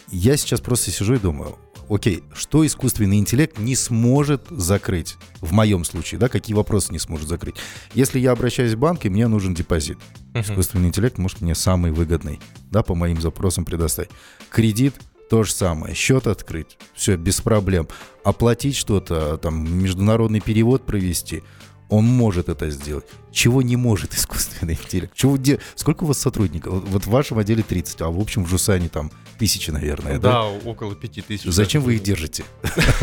я 0.09 0.37
сейчас 0.37 0.61
просто 0.61 0.89
сижу 0.91 1.15
и 1.15 1.19
думаю, 1.19 1.57
окей, 1.89 2.23
что 2.33 2.65
искусственный 2.65 3.17
интеллект 3.17 3.57
не 3.59 3.75
сможет 3.75 4.47
закрыть? 4.49 5.17
В 5.41 5.51
моем 5.53 5.83
случае, 5.83 6.19
да, 6.19 6.29
какие 6.29 6.55
вопросы 6.55 6.91
не 6.91 6.99
сможет 6.99 7.27
закрыть? 7.27 7.55
Если 7.93 8.19
я 8.19 8.31
обращаюсь 8.31 8.73
в 8.73 8.79
банк, 8.79 9.05
и 9.05 9.09
мне 9.09 9.27
нужен 9.27 9.53
депозит. 9.53 9.97
Uh-huh. 10.33 10.41
Искусственный 10.41 10.87
интеллект 10.87 11.17
может 11.17 11.41
мне 11.41 11.55
самый 11.55 11.91
выгодный, 11.91 12.39
да, 12.71 12.83
по 12.83 12.95
моим 12.95 13.21
запросам 13.21 13.65
предоставить. 13.65 14.11
Кредит 14.49 14.95
то 15.29 15.43
же 15.43 15.51
самое. 15.51 15.93
Счет 15.93 16.27
открыть, 16.27 16.77
все, 16.93 17.17
без 17.17 17.41
проблем. 17.41 17.87
Оплатить 18.23 18.75
что-то, 18.75 19.37
там, 19.37 19.79
международный 19.79 20.39
перевод 20.39 20.85
провести, 20.85 21.43
он 21.89 22.05
может 22.05 22.49
это 22.49 22.69
сделать. 22.69 23.05
Чего 23.31 23.61
не 23.61 23.75
может 23.75 24.13
искусственный 24.15 24.73
интеллект? 24.73 25.13
Чего, 25.15 25.37
где, 25.37 25.59
сколько 25.75 26.03
у 26.03 26.07
вас 26.07 26.17
сотрудников? 26.17 26.83
Вот 26.87 27.05
в 27.05 27.09
вашем 27.09 27.37
отделе 27.37 27.63
30, 27.63 28.01
а 28.01 28.09
в 28.09 28.19
общем 28.19 28.43
в 28.43 28.49
Жусане 28.49 28.89
там 28.89 29.11
тысячи, 29.37 29.69
наверное, 29.69 30.19
да? 30.19 30.31
Да, 30.31 30.43
около 30.45 30.95
пяти 30.95 31.21
тысяч. 31.21 31.45
Зачем 31.45 31.83
вы 31.83 31.95
их 31.95 32.03
держите? 32.03 32.43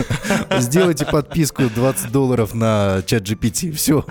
Сделайте 0.59 1.07
подписку 1.07 1.63
20 1.69 2.11
долларов 2.11 2.55
на 2.55 3.03
чат 3.07 3.23
GPT, 3.23 3.73
все. 3.73 4.05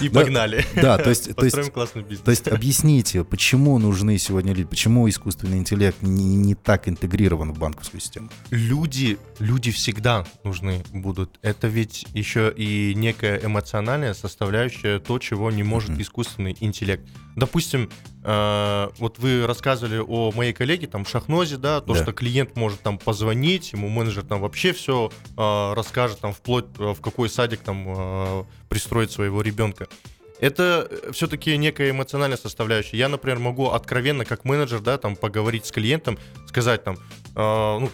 И 0.00 0.08
погнали. 0.08 0.64
Да, 0.74 0.98
то 0.98 1.10
есть... 1.10 1.34
Построим 1.34 1.70
классный 1.70 2.02
бизнес. 2.02 2.20
То 2.20 2.30
есть 2.30 2.48
объясните, 2.48 3.24
почему 3.24 3.78
нужны 3.78 4.18
сегодня 4.18 4.52
люди, 4.52 4.64
почему 4.64 5.08
искусственный 5.08 5.58
интеллект 5.58 6.02
не 6.02 6.54
так 6.54 6.88
интегрирован 6.88 7.52
в 7.52 7.58
банковскую 7.58 8.00
систему? 8.00 8.28
Люди, 8.50 9.18
люди 9.38 9.70
всегда 9.70 10.26
нужны 10.44 10.82
будут. 10.92 11.38
Это 11.42 11.68
ведь 11.68 12.06
еще 12.12 12.52
и 12.54 12.94
некая 12.94 13.40
эмоциональная 13.42 14.01
составляющая, 14.12 14.98
то, 14.98 15.18
чего 15.18 15.50
не 15.50 15.62
может 15.62 15.98
искусственный 15.98 16.56
интеллект. 16.60 17.02
Допустим, 17.36 17.90
э, 18.24 18.88
вот 18.98 19.18
вы 19.18 19.46
рассказывали 19.46 20.02
о 20.06 20.32
моей 20.32 20.52
коллеге, 20.52 20.86
там, 20.86 21.06
Шахнозе, 21.06 21.56
да, 21.56 21.80
то, 21.80 21.94
да. 21.94 22.02
что 22.02 22.12
клиент 22.12 22.56
может 22.56 22.80
там 22.80 22.98
позвонить, 22.98 23.72
ему 23.72 23.88
менеджер 23.88 24.24
там 24.24 24.40
вообще 24.40 24.72
все 24.72 25.10
э, 25.36 25.72
расскажет, 25.74 26.20
там, 26.20 26.32
вплоть 26.32 26.66
э, 26.78 26.92
в 26.92 27.00
какой 27.00 27.30
садик 27.30 27.60
там 27.60 27.84
э, 27.86 28.44
пристроить 28.68 29.10
своего 29.10 29.40
ребенка. 29.42 29.88
Это 30.40 30.90
все-таки 31.12 31.56
некая 31.56 31.90
эмоциональная 31.90 32.36
составляющая. 32.36 32.96
Я, 32.96 33.08
например, 33.08 33.38
могу 33.38 33.70
откровенно, 33.70 34.24
как 34.24 34.44
менеджер, 34.44 34.80
да, 34.80 34.98
там, 34.98 35.14
поговорить 35.14 35.66
с 35.66 35.70
клиентом, 35.70 36.18
сказать 36.48 36.82
там, 36.82 36.96
э, 37.36 37.78
ну, 37.80 37.90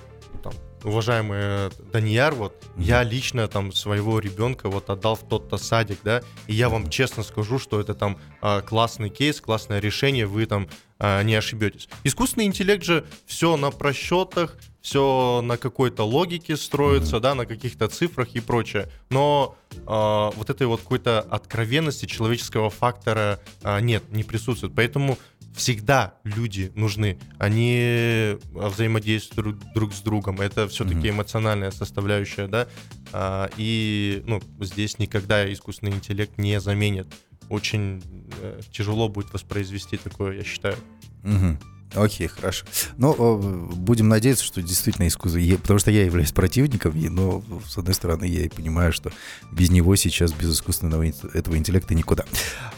уважаемый 0.85 1.71
Данияр, 1.93 2.35
вот 2.35 2.55
mm-hmm. 2.55 2.83
я 2.83 3.03
лично 3.03 3.49
там 3.49 3.73
своего 3.73 4.19
ребенка 4.19 4.69
вот 4.69 4.91
отдал 4.91 5.17
в 5.17 5.29
тот-то 5.29 5.57
садик, 5.57 5.99
да, 6.05 6.23
и 6.47 6.55
я 6.55 6.69
вам 6.69 6.91
честно 6.91 7.23
скажу, 7.23 7.59
что 7.59 7.81
это 7.81 7.95
там 7.95 8.19
а, 8.41 8.61
классный 8.61 9.11
кейс, 9.11 9.41
классное 9.41 9.81
решение, 9.81 10.27
вы 10.27 10.47
там 10.47 10.69
а, 10.99 11.23
не 11.23 11.35
ошибетесь. 11.35 11.89
Искусственный 12.05 12.47
интеллект 12.47 12.85
же 12.85 13.05
все 13.27 13.57
на 13.57 13.71
просчетах, 13.71 14.57
все 14.81 15.41
на 15.43 15.57
какой-то 15.57 16.05
логике 16.05 16.57
строится, 16.57 17.17
mm-hmm. 17.17 17.21
да, 17.21 17.35
на 17.35 17.47
каких-то 17.47 17.89
цифрах 17.89 18.29
и 18.35 18.41
прочее. 18.41 18.89
Но 19.11 19.57
э, 19.71 19.81
вот 19.87 20.49
этой 20.49 20.67
вот 20.67 20.81
какой-то 20.81 21.21
откровенности 21.21 22.07
человеческого 22.07 22.71
фактора 22.71 23.39
э, 23.63 23.81
нет, 23.81 24.05
не 24.11 24.25
присутствует. 24.25 24.75
Поэтому 24.75 25.19
всегда 25.59 26.15
люди 26.25 26.73
нужны. 26.75 27.19
Они 27.39 27.75
э, 27.77 28.39
взаимодействуют 28.53 29.59
друг 29.75 29.93
с 29.93 30.01
другом. 30.01 30.41
Это 30.41 30.69
все-таки 30.69 31.09
mm-hmm. 31.09 31.11
эмоциональная 31.11 31.71
составляющая, 31.73 32.47
да. 32.47 32.69
А, 33.13 33.51
и 33.57 34.23
ну, 34.27 34.41
здесь 34.61 34.99
никогда 34.99 35.53
искусственный 35.53 35.93
интеллект 35.93 36.39
не 36.39 36.61
заменит. 36.61 37.09
Очень 37.49 38.03
э, 38.41 38.61
тяжело 38.71 39.09
будет 39.09 39.33
воспроизвести 39.33 39.97
такое, 39.97 40.37
я 40.37 40.45
считаю. 40.45 40.77
Mm-hmm. 41.25 41.78
Окей, 41.95 42.29
хорошо. 42.29 42.67
Ну, 42.97 43.69
будем 43.75 44.09
надеяться, 44.09 44.45
что 44.45 44.63
действительно 44.63 45.09
искусство... 45.09 45.41
Потому 45.61 45.79
что 45.79 45.91
я 45.91 46.05
являюсь 46.05 46.33
противником, 46.33 46.95
но, 47.15 47.43
с 47.67 47.79
одной 47.79 47.95
стороны, 47.95 48.25
я 48.25 48.43
и 48.43 48.49
понимаю, 48.49 48.93
что 48.93 49.11
без 49.53 49.71
него 49.71 49.97
сейчас, 49.97 50.33
без 50.33 50.53
искусственного 50.53 51.05
этого 51.35 51.57
интеллекта 51.57 51.95
никуда. 51.95 52.25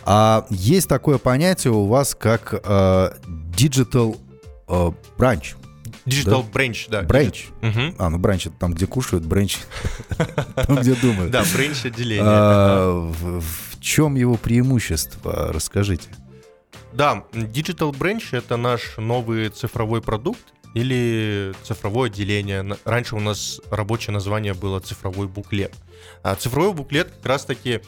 А 0.04 0.46
есть 0.50 0.88
такое 0.88 1.18
понятие 1.18 1.72
у 1.72 1.86
вас, 1.86 2.14
как 2.14 2.54
uh, 2.54 3.14
digital 3.52 4.18
uh, 4.68 4.94
branch. 5.18 5.56
Digital 6.06 6.44
да? 6.44 6.60
branch, 6.60 6.86
да. 6.88 7.02
Branch. 7.02 7.44
Угу. 7.62 7.96
А, 7.98 8.10
ну 8.10 8.18
branch 8.18 8.48
это 8.48 8.56
там, 8.58 8.72
где 8.72 8.86
кушают, 8.86 9.24
branch 9.24 9.58
там, 10.54 10.76
где 10.76 10.94
думают. 10.94 11.30
Да, 11.30 11.42
branch 11.42 11.86
отделение. 11.86 12.24
А, 12.24 13.12
в 13.12 13.80
чем 13.80 14.14
его 14.14 14.36
преимущество? 14.36 15.52
Расскажите. 15.52 16.08
Да, 16.92 17.24
Digital 17.32 17.92
Branch— 17.92 18.24
это 18.32 18.56
наш 18.56 18.96
новый 18.96 19.48
цифровой 19.48 20.02
продукт 20.02 20.42
или 20.74 21.52
цифровое 21.62 22.10
отделение. 22.10 22.76
Раньше 22.84 23.16
у 23.16 23.20
нас 23.20 23.60
рабочее 23.70 24.12
название 24.12 24.54
было 24.54 24.80
цифровой 24.80 25.26
буклет. 25.26 25.74
А 26.22 26.34
цифровой 26.34 26.72
буклет 26.72 27.10
как 27.10 27.26
раз-таки 27.26 27.80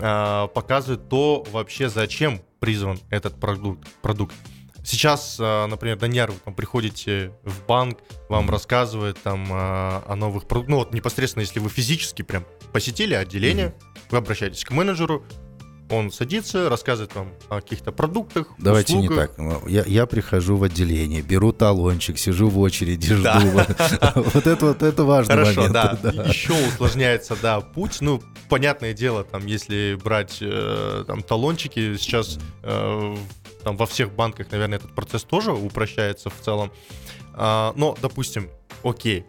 а, 0.00 0.48
показывает 0.48 1.08
то 1.08 1.44
вообще, 1.50 1.88
зачем 1.88 2.40
призван 2.60 2.98
этот 3.10 3.38
продукт. 3.38 3.88
продукт. 4.02 4.34
Сейчас, 4.84 5.36
а, 5.40 5.66
например, 5.66 5.98
Даньяр, 5.98 6.30
вы 6.30 6.38
там 6.44 6.54
приходите 6.54 7.32
в 7.44 7.64
банк, 7.66 7.98
вам 8.28 8.50
рассказывает 8.50 9.20
там 9.22 9.46
а, 9.50 10.04
о 10.06 10.16
новых 10.16 10.46
продуктах. 10.46 10.70
Ну 10.70 10.76
вот 10.78 10.94
непосредственно, 10.94 11.42
если 11.42 11.60
вы 11.60 11.68
физически 11.68 12.22
прям 12.22 12.44
посетили 12.72 13.14
отделение, 13.14 13.66
mm-hmm. 13.66 14.00
вы 14.10 14.18
обращаетесь 14.18 14.64
к 14.64 14.70
менеджеру, 14.70 15.24
он 15.92 16.10
садится, 16.10 16.68
рассказывает 16.68 17.14
вам 17.14 17.28
о 17.48 17.60
каких-то 17.60 17.92
продуктах. 17.92 18.46
Давайте 18.58 18.96
услугах. 18.96 19.10
не 19.10 19.16
так. 19.16 19.38
Ну, 19.38 19.68
я, 19.68 19.84
я 19.86 20.06
прихожу 20.06 20.56
в 20.56 20.64
отделение, 20.64 21.22
беру 21.22 21.52
талончик, 21.52 22.18
сижу 22.18 22.48
в 22.48 22.58
очереди, 22.58 23.14
жду. 23.14 23.28
Вот 24.32 24.46
это 24.46 24.66
вот 24.66 24.82
это 24.82 25.04
важно. 25.04 25.34
Хорошо, 25.34 25.68
да. 25.68 25.98
Еще 26.26 26.54
усложняется, 26.68 27.36
да, 27.40 27.60
путь. 27.60 27.98
Ну, 28.00 28.22
понятное 28.48 28.94
дело, 28.94 29.24
там, 29.24 29.46
если 29.46 29.98
брать 30.02 30.38
э, 30.40 31.04
там 31.06 31.22
талончики, 31.22 31.96
сейчас 31.96 32.38
э, 32.62 33.16
там 33.62 33.76
во 33.76 33.86
всех 33.86 34.12
банках, 34.12 34.50
наверное, 34.50 34.78
этот 34.78 34.94
процесс 34.94 35.22
тоже 35.24 35.52
упрощается 35.52 36.30
в 36.30 36.40
целом. 36.40 36.72
А, 37.34 37.72
но, 37.76 37.96
допустим, 38.00 38.48
окей, 38.82 39.24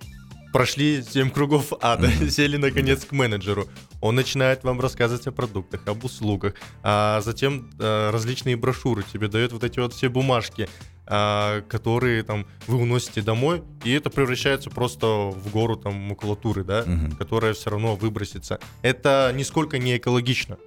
прошли 0.51 1.03
7 1.03 1.29
кругов 1.29 1.73
ада, 1.81 2.07
mm-hmm. 2.07 2.29
сели 2.29 2.57
наконец 2.57 3.05
к 3.05 3.11
менеджеру. 3.11 3.67
Он 4.03 4.15
начинает 4.15 4.65
вам 4.65 4.81
рассказывать 4.81 5.27
о 5.27 5.31
продуктах, 5.31 5.87
об 5.87 6.03
услугах, 6.03 6.55
а 6.83 7.21
затем 7.21 7.69
а, 7.79 8.11
различные 8.11 8.57
брошюры 8.57 9.01
тебе 9.01 9.29
дает 9.29 9.53
вот 9.53 9.63
эти 9.63 9.79
вот 9.79 9.93
все 9.93 10.09
бумажки, 10.09 10.67
а, 11.07 11.61
которые 11.69 12.23
там 12.23 12.45
вы 12.67 12.79
уносите 12.79 13.21
домой, 13.21 13.63
и 13.85 13.93
это 13.93 14.09
превращается 14.09 14.69
просто 14.69 15.07
в 15.07 15.49
гору 15.51 15.77
там 15.77 15.93
макулатуры, 15.93 16.65
да, 16.65 16.81
mm-hmm. 16.81 17.15
которая 17.15 17.53
все 17.53 17.69
равно 17.69 17.95
выбросится. 17.95 18.59
Это 18.81 19.31
нисколько 19.33 19.77
не 19.77 19.95
экологично. 19.95 20.57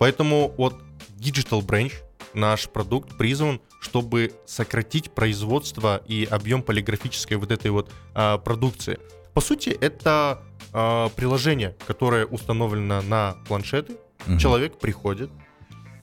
Поэтому 0.00 0.52
вот 0.58 0.74
Digital 1.20 1.64
Branch, 1.64 1.92
наш 2.34 2.68
продукт, 2.68 3.16
призван, 3.16 3.60
чтобы 3.80 4.32
сократить 4.44 5.12
производство 5.12 6.02
и 6.08 6.26
объем 6.28 6.62
полиграфической 6.62 7.36
вот 7.36 7.52
этой 7.52 7.70
вот 7.70 7.92
а, 8.14 8.38
продукции. 8.38 8.98
По 9.34 9.40
сути, 9.40 9.70
это 9.70 10.42
э, 10.72 11.08
приложение, 11.16 11.76
которое 11.86 12.26
установлено 12.26 13.02
на 13.02 13.36
планшеты. 13.46 13.96
Угу. 14.26 14.38
Человек 14.38 14.78
приходит, 14.78 15.30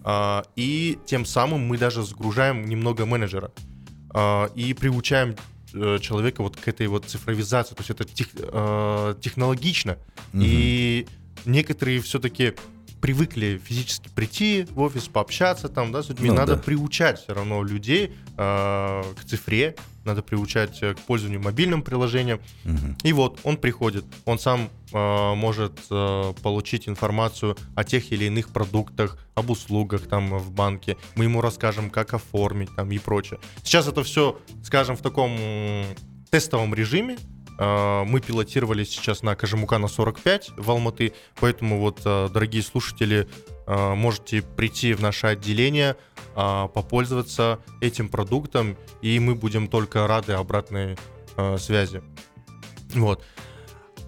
э, 0.06 0.42
и 0.56 0.98
тем 1.06 1.26
самым 1.26 1.62
мы 1.62 1.78
даже 1.78 2.04
загружаем 2.04 2.66
немного 2.66 3.06
менеджера 3.06 3.52
э, 4.14 4.50
и 4.56 4.74
приучаем 4.74 5.36
э, 5.74 6.00
человека 6.00 6.44
вот 6.44 6.58
к 6.58 6.68
этой 6.68 6.88
вот 6.88 7.06
цифровизации. 7.06 7.76
То 7.76 7.82
есть 7.82 7.90
это 7.92 8.04
тех, 8.06 8.28
э, 8.34 9.16
технологично. 9.22 9.94
Угу. 10.34 10.42
И 10.44 11.08
некоторые 11.46 12.02
все-таки 12.02 12.54
привыкли 13.02 13.60
физически 13.64 14.10
прийти 14.10 14.68
в 14.72 14.80
офис, 14.82 15.08
пообщаться 15.08 15.70
там, 15.70 15.92
да, 15.92 16.04
с 16.04 16.10
людьми. 16.10 16.30
Ну, 16.30 16.36
надо 16.36 16.56
да. 16.56 16.62
приучать 16.62 17.20
все 17.20 17.34
равно 17.34 17.64
людей 17.64 18.14
э, 18.38 19.04
к 19.16 19.26
цифре, 19.26 19.76
надо 20.04 20.22
приучать 20.22 20.82
э, 20.82 20.94
к 20.94 21.00
пользованию 21.00 21.42
мобильным 21.42 21.82
приложением. 21.82 22.40
Мгм. 22.64 22.98
И 23.04 23.14
вот 23.14 23.40
он 23.44 23.58
приходит, 23.58 24.06
он 24.26 24.40
сам 24.40 24.70
э, 24.92 25.34
может 25.36 25.80
э, 25.90 26.34
получить 26.42 26.88
информацию 26.90 27.58
о 27.76 27.84
тех 27.84 28.12
или 28.12 28.26
иных 28.26 28.50
продуктах, 28.50 29.18
об 29.36 29.50
услугах 29.50 30.08
там 30.08 30.38
в 30.38 30.52
банке. 30.52 30.98
Мы 31.16 31.26
ему 31.26 31.42
расскажем, 31.42 31.90
как 31.90 32.14
оформить 32.14 32.76
там 32.76 32.92
и 32.92 32.98
прочее. 32.98 33.40
Сейчас 33.64 33.88
это 33.88 34.04
все, 34.04 34.40
скажем, 34.64 34.96
в 34.96 35.02
таком 35.02 35.38
тестовом 36.30 36.74
режиме. 36.74 37.18
Э, 37.60 38.06
Мы 38.06 38.22
пилотировали 38.22 38.86
сейчас 38.86 39.22
на 39.22 39.36
Кожемука 39.36 39.78
на 39.78 39.88
45 39.88 40.52
в 40.58 40.72
Алматы, 40.72 41.14
поэтому 41.40 41.80
вот, 41.80 42.02
э, 42.06 42.30
дорогие 42.34 42.64
слушатели, 42.64 43.28
э, 43.68 43.94
можете 43.96 44.42
прийти 44.42 44.94
в 44.94 45.02
наше 45.02 45.28
отделение, 45.28 45.96
попользоваться 46.36 47.60
этим 47.82 48.08
продуктом, 48.08 48.78
и 49.02 49.20
мы 49.20 49.36
будем 49.36 49.68
только 49.68 50.08
рады 50.08 50.34
обратной 50.34 50.96
связи. 51.58 52.02
Вот. 52.94 53.26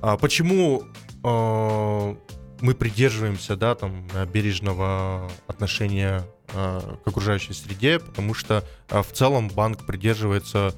А 0.02 0.16
почему 0.16 0.84
мы 1.24 2.74
придерживаемся, 2.74 3.58
да, 3.58 3.76
там, 3.76 4.08
бережного 4.32 5.30
отношения 5.48 6.26
к 6.54 7.02
окружающей 7.06 7.54
среде? 7.54 8.00
Потому 8.00 8.34
что 8.34 8.64
в 8.88 9.12
целом 9.12 9.50
банк 9.50 9.86
придерживается 9.86 10.74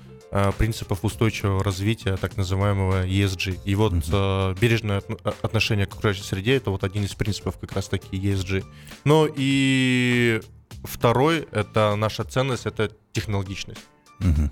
принципов 0.58 1.04
устойчивого 1.04 1.64
развития, 1.64 2.18
так 2.18 2.38
называемого 2.38 3.06
ESG. 3.06 3.60
И 3.66 3.76
вот 3.76 3.94
э, 4.12 4.56
бережное 4.60 5.04
э, 5.08 5.32
отношение 5.42 5.86
к 5.86 5.94
окружающей 5.94 6.24
среде 6.24 6.56
это 6.56 6.72
вот 6.72 6.84
один 6.84 7.04
из 7.04 7.14
принципов 7.14 7.58
как 7.60 7.74
раз-таки 7.74 8.18
ESG. 8.18 8.64
Но 9.06 9.28
и 9.34 10.42
второй 10.84 11.48
это 11.52 11.96
наша 11.96 12.24
ценность, 12.24 12.66
это 12.66 12.92
технологичность. 13.12 13.82
Мгм. 14.20 14.52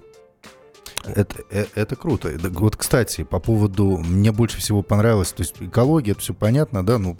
Это, 1.04 1.44
э- 1.50 1.67
это 1.74 1.96
круто. 1.96 2.32
Вот, 2.52 2.76
кстати, 2.76 3.24
по 3.24 3.39
поводу... 3.39 3.98
Мне 3.98 4.32
больше 4.32 4.58
всего 4.58 4.84
понравилось, 4.84 5.32
то 5.32 5.41
есть 5.41 5.56
экология, 5.60 6.12
это 6.12 6.22
все 6.22 6.34
понятно, 6.34 6.86
да, 6.86 7.00
ну, 7.00 7.17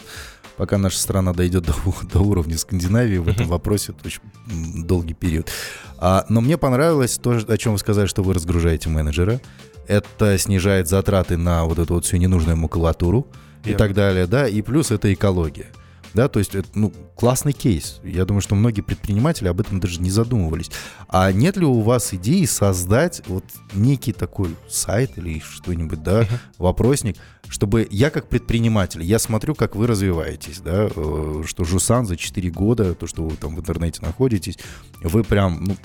пока 0.62 0.78
наша 0.78 1.00
страна 1.00 1.34
дойдет 1.34 1.64
до, 1.64 1.74
до 2.14 2.20
уровня 2.20 2.56
Скандинавии 2.56 3.18
в 3.18 3.28
этом 3.28 3.48
вопросе, 3.48 3.94
это 3.98 4.06
очень 4.06 4.22
долгий 4.86 5.16
период. 5.16 5.50
А, 5.98 6.24
но 6.30 6.40
мне 6.40 6.56
понравилось 6.56 7.18
то, 7.18 7.32
о 7.32 7.58
чем 7.58 7.72
вы 7.72 7.80
сказали, 7.80 8.06
что 8.06 8.22
вы 8.22 8.36
разгружаете 8.36 8.88
менеджера. 8.88 9.42
Это 9.88 10.38
снижает 10.38 10.88
затраты 10.88 11.36
на 11.36 11.66
вот 11.66 11.80
эту 11.80 11.96
вот 11.96 12.06
всю 12.06 12.18
ненужную 12.18 12.58
макулатуру 12.58 13.26
и 13.64 13.70
Верно. 13.70 13.80
так 13.80 13.96
далее, 13.96 14.28
да, 14.28 14.48
и 14.48 14.62
плюс 14.62 14.92
это 14.92 15.12
экология. 15.12 15.66
Да, 16.14 16.28
то 16.28 16.38
есть 16.38 16.54
это, 16.54 16.68
ну, 16.76 16.94
классный 17.16 17.54
кейс. 17.54 18.00
Я 18.04 18.26
думаю, 18.26 18.42
что 18.42 18.54
многие 18.54 18.82
предприниматели 18.82 19.48
об 19.48 19.62
этом 19.62 19.80
даже 19.80 20.00
не 20.00 20.12
задумывались. 20.12 20.70
А 21.08 21.32
нет 21.32 21.58
ли 21.58 21.66
у 21.66 21.80
вас 21.82 22.14
идеи 22.14 22.46
создать 22.46 23.24
вот 23.28 23.46
некий 23.74 24.14
такой 24.14 24.56
сайт 24.70 25.18
или 25.18 25.40
что-нибудь, 25.40 26.04
да, 26.04 26.28
вопросник, 26.60 27.16
чтобы 27.52 27.86
я 27.92 28.10
как 28.10 28.30
предприниматель, 28.30 29.04
я 29.04 29.20
смотрю, 29.20 29.56
как 29.56 29.76
вы 29.76 29.86
развиваетесь, 29.86 30.62
да, 30.62 30.90
э, 30.96 31.44
что 31.46 31.66
Жусан 31.66 32.06
за 32.06 32.16
4 32.16 32.50
года, 32.50 32.96
то, 32.96 33.08
что 33.08 33.24
вы 33.28 33.36
там 33.36 33.56
в 33.56 33.60
интернете 33.60 34.02
находитесь, 34.02 34.58
вы 35.02 35.26
прям, 35.26 35.66
ну, 35.66 35.76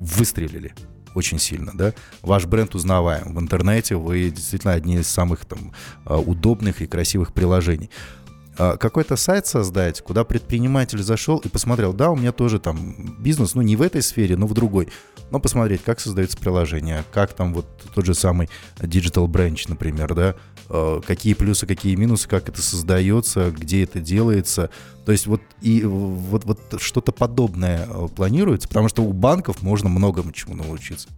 выстрелили 0.00 0.74
очень 1.14 1.38
сильно, 1.38 1.72
да. 1.72 1.94
Ваш 2.20 2.44
бренд 2.44 2.74
узнаваем. 2.74 3.34
В 3.34 3.40
интернете 3.40 3.96
вы 3.96 4.30
действительно 4.30 4.74
одни 4.74 4.96
из 4.96 5.06
самых 5.06 5.46
там 5.46 5.72
э, 6.04 6.14
удобных 6.14 6.82
и 6.82 6.86
красивых 6.86 7.32
приложений. 7.32 7.88
А, 8.56 8.76
Какой-то 8.76 9.16
сайт 9.16 9.46
создать, 9.46 10.00
куда 10.00 10.24
предприниматель 10.24 11.02
зашел 11.02 11.38
и 11.38 11.48
посмотрел, 11.48 11.92
да, 11.92 12.10
у 12.10 12.16
меня 12.16 12.32
тоже 12.32 12.60
там 12.60 13.16
бизнес, 13.18 13.54
ну 13.54 13.62
не 13.62 13.76
в 13.76 13.82
этой 13.82 14.02
сфере, 14.02 14.36
но 14.36 14.46
в 14.46 14.54
другой. 14.54 14.88
Но 15.30 15.40
посмотреть, 15.40 15.82
как 15.82 16.00
создается 16.00 16.36
приложение, 16.36 17.04
как 17.12 17.32
там 17.32 17.54
вот 17.54 17.66
тот 17.94 18.04
же 18.04 18.14
самый 18.14 18.48
Digital 18.78 19.26
Branch, 19.26 19.64
например, 19.68 20.14
да, 20.14 20.34
какие 20.68 21.34
плюсы, 21.34 21.66
какие 21.66 21.94
минусы, 21.94 22.28
как 22.28 22.48
это 22.48 22.62
создается, 22.62 23.50
где 23.50 23.84
это 23.84 24.00
делается. 24.00 24.70
То 25.04 25.12
есть 25.12 25.26
вот 25.26 25.42
и 25.60 25.82
вот, 25.84 26.44
вот 26.44 26.80
что-то 26.80 27.12
подобное 27.12 27.86
э, 27.86 28.08
планируется, 28.14 28.68
потому 28.68 28.88
что 28.88 29.02
у 29.02 29.12
банков 29.12 29.62
можно 29.62 29.88
многому 29.88 30.32
чему 30.32 30.54
научиться. 30.54 31.08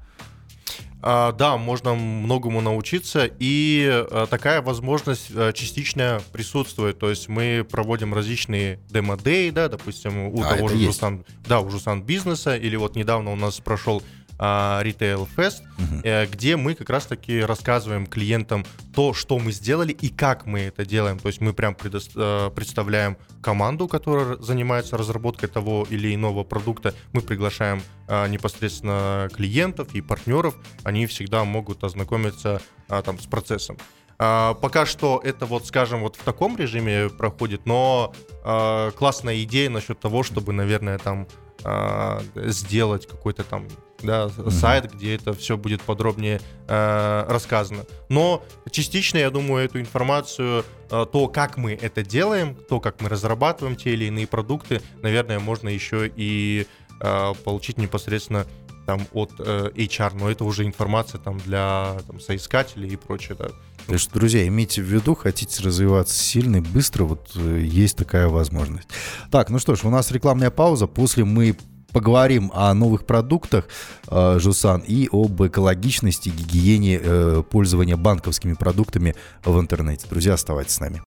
А, 1.09 1.31
да, 1.33 1.57
можно 1.57 1.95
многому 1.95 2.61
научиться, 2.61 3.31
и 3.39 3.87
а, 3.89 4.27
такая 4.27 4.61
возможность 4.61 5.31
а, 5.37 5.53
частично 5.53 6.21
присутствует. 6.33 6.99
То 6.99 7.11
есть 7.11 7.29
мы 7.29 7.65
проводим 7.71 8.13
различные 8.13 8.81
демо-дей, 8.91 9.53
да, 9.53 9.69
допустим, 9.69 10.29
у 10.29 10.43
А, 10.43 10.57
того 10.57 10.69
же. 10.69 10.79
Жусан, 10.79 11.25
да, 11.47 11.61
у 11.61 11.71
Жусан 11.71 12.03
бизнеса, 12.03 12.57
или 12.57 12.75
вот 12.75 12.97
недавно 12.97 13.31
у 13.31 13.37
нас 13.37 13.61
прошел 13.61 14.03
Retail 14.39 15.29
Fest, 15.37 15.63
э, 16.05 16.27
где 16.27 16.57
мы 16.57 16.75
как 16.75 16.91
раз-таки 16.91 17.41
рассказываем 17.41 18.07
клиентам 18.07 18.65
то, 18.95 19.15
что 19.15 19.39
мы 19.39 19.53
сделали 19.53 19.93
и 19.93 20.09
как 20.09 20.47
мы 20.47 20.61
это 20.61 20.85
делаем. 20.85 21.19
То 21.19 21.29
есть 21.29 21.41
мы 21.41 21.53
прям 21.53 21.77
э, 21.83 22.51
представляем 22.55 23.17
команду, 23.41 23.89
которая 23.89 24.37
занимается 24.37 24.97
разработкой 24.97 25.49
того 25.49 25.87
или 25.89 26.15
иного 26.15 26.45
продукта. 26.45 26.95
Мы 27.13 27.21
приглашаем 27.21 27.83
э, 28.09 28.29
непосредственно 28.29 29.29
клиентов 29.35 29.95
и 29.95 30.01
партнеров. 30.01 30.55
Они 30.85 31.07
всегда 31.07 31.45
могут 31.45 31.85
ознакомиться 31.85 32.61
а, 32.89 33.03
там 33.03 33.19
с 33.19 33.27
процессом. 33.27 33.77
А, 34.19 34.55
Пока 34.55 34.87
что 34.87 35.21
это 35.23 35.47
вот, 35.47 35.67
скажем, 35.67 36.01
вот 36.01 36.17
в 36.17 36.23
таком 36.23 36.57
режиме 36.57 37.09
проходит, 37.11 37.67
но 37.67 38.15
а, 38.45 38.91
классная 38.93 39.43
идея 39.43 39.71
насчет 39.71 40.01
того, 40.01 40.23
чтобы, 40.23 40.53
наверное, 40.53 40.99
там 40.99 41.27
а, 41.65 42.23
сделать 42.35 43.07
какой-то 43.07 43.45
там 43.45 43.67
да, 44.03 44.29
сайт, 44.51 44.93
где 44.93 45.15
это 45.15 45.33
все 45.33 45.57
будет 45.57 45.83
подробнее 45.83 46.41
э, 46.69 47.25
рассказано. 47.29 47.85
Но 48.09 48.45
частично, 48.71 49.19
я 49.19 49.31
думаю, 49.31 49.65
эту 49.65 49.81
информацию, 49.81 50.65
э, 50.91 51.07
то, 51.11 51.29
как 51.29 51.57
мы 51.57 51.73
это 51.73 52.03
делаем, 52.03 52.57
то, 52.69 52.81
как 52.81 53.01
мы 53.01 53.09
разрабатываем 53.09 53.77
те 53.77 53.93
или 53.93 54.07
иные 54.07 54.27
продукты, 54.27 54.81
наверное, 55.03 55.39
можно 55.39 55.69
еще 55.69 56.11
и 56.15 56.67
э, 57.01 57.35
получить 57.45 57.79
непосредственно 57.79 58.47
там 58.87 59.07
от 59.13 59.33
э, 59.39 59.71
HR, 59.75 60.13
но 60.15 60.31
это 60.31 60.45
уже 60.45 60.65
информация 60.65 61.21
там 61.21 61.39
для 61.39 61.97
там, 62.07 62.21
соискателей 62.21 62.91
и 62.91 62.97
прочее, 62.97 63.37
да. 63.39 63.49
Так 63.87 63.99
что, 63.99 64.15
друзья, 64.15 64.47
имейте 64.47 64.81
в 64.81 64.85
виду, 64.85 65.15
хотите 65.15 65.63
развиваться 65.63 66.17
сильно 66.17 66.57
и 66.57 66.61
быстро, 66.61 67.05
вот 67.05 67.33
э, 67.35 67.61
есть 67.63 67.97
такая 67.97 68.29
возможность. 68.29 68.89
Так, 69.31 69.51
ну 69.51 69.59
что 69.59 69.75
ж, 69.75 69.85
у 69.85 69.91
нас 69.91 70.11
рекламная 70.11 70.51
пауза. 70.51 70.87
После 70.87 71.25
мы 71.25 71.57
поговорим 71.93 72.51
о 72.55 72.73
новых 72.75 73.07
продуктах 73.07 73.69
э, 74.09 74.39
Жусан 74.39 74.83
и 74.87 75.09
об 75.11 75.43
экологичности, 75.43 76.29
гигиене 76.29 77.01
э, 77.03 77.43
пользования 77.49 77.97
банковскими 77.97 78.55
продуктами 78.55 79.15
в 79.45 79.59
интернете. 79.61 80.07
Друзья, 80.09 80.35
оставайтесь 80.35 80.75
с 80.75 80.81
нами. 80.81 81.03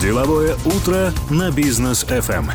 Деловое 0.00 0.56
утро 0.64 1.12
на 1.30 1.50
бизнес 1.50 2.04
FM. 2.04 2.50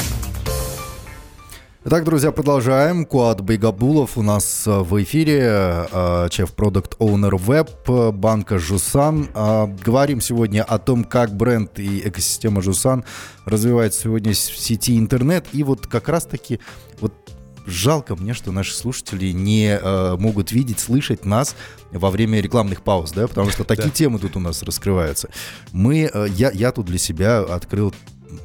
Итак, 1.85 2.05
друзья, 2.05 2.31
продолжаем. 2.31 3.05
Куад 3.05 3.41
Байгабулов 3.41 4.17
у 4.17 4.21
нас 4.21 4.65
э, 4.65 4.71
в 4.71 5.03
эфире, 5.03 5.87
э, 5.91 6.27
шеф-продукт 6.31 6.95
оунер 6.99 7.35
веб 7.35 7.69
банка 8.13 8.57
Жусан. 8.57 9.27
Говорим 9.85 10.21
сегодня 10.21 10.63
о 10.63 10.79
том, 10.79 11.03
как 11.03 11.35
бренд 11.35 11.79
и 11.79 12.07
экосистема 12.07 12.61
Жусан 12.61 13.03
развивается 13.45 14.03
сегодня 14.03 14.31
в 14.31 14.37
сети 14.37 14.97
интернет. 14.97 15.45
И 15.51 15.63
вот 15.63 15.87
как 15.87 16.07
раз-таки 16.07 16.61
вот 17.01 17.22
жалко 17.65 18.15
мне, 18.15 18.33
что 18.33 18.51
наши 18.51 18.73
слушатели 18.73 19.31
не 19.31 19.77
э, 19.81 20.15
могут 20.17 20.51
видеть, 20.51 20.79
слышать 20.79 21.25
нас 21.25 21.55
во 21.91 22.09
время 22.09 22.39
рекламных 22.41 22.81
пауз, 22.81 23.11
да, 23.11 23.27
потому 23.27 23.49
что 23.49 23.63
такие 23.63 23.89
темы 23.89 24.19
тут 24.19 24.35
у 24.35 24.39
нас 24.39 24.63
раскрываются. 24.63 25.29
Мы, 25.71 26.09
э, 26.13 26.27
я, 26.35 26.51
я 26.51 26.71
тут 26.71 26.85
для 26.85 26.97
себя 26.97 27.39
открыл 27.39 27.93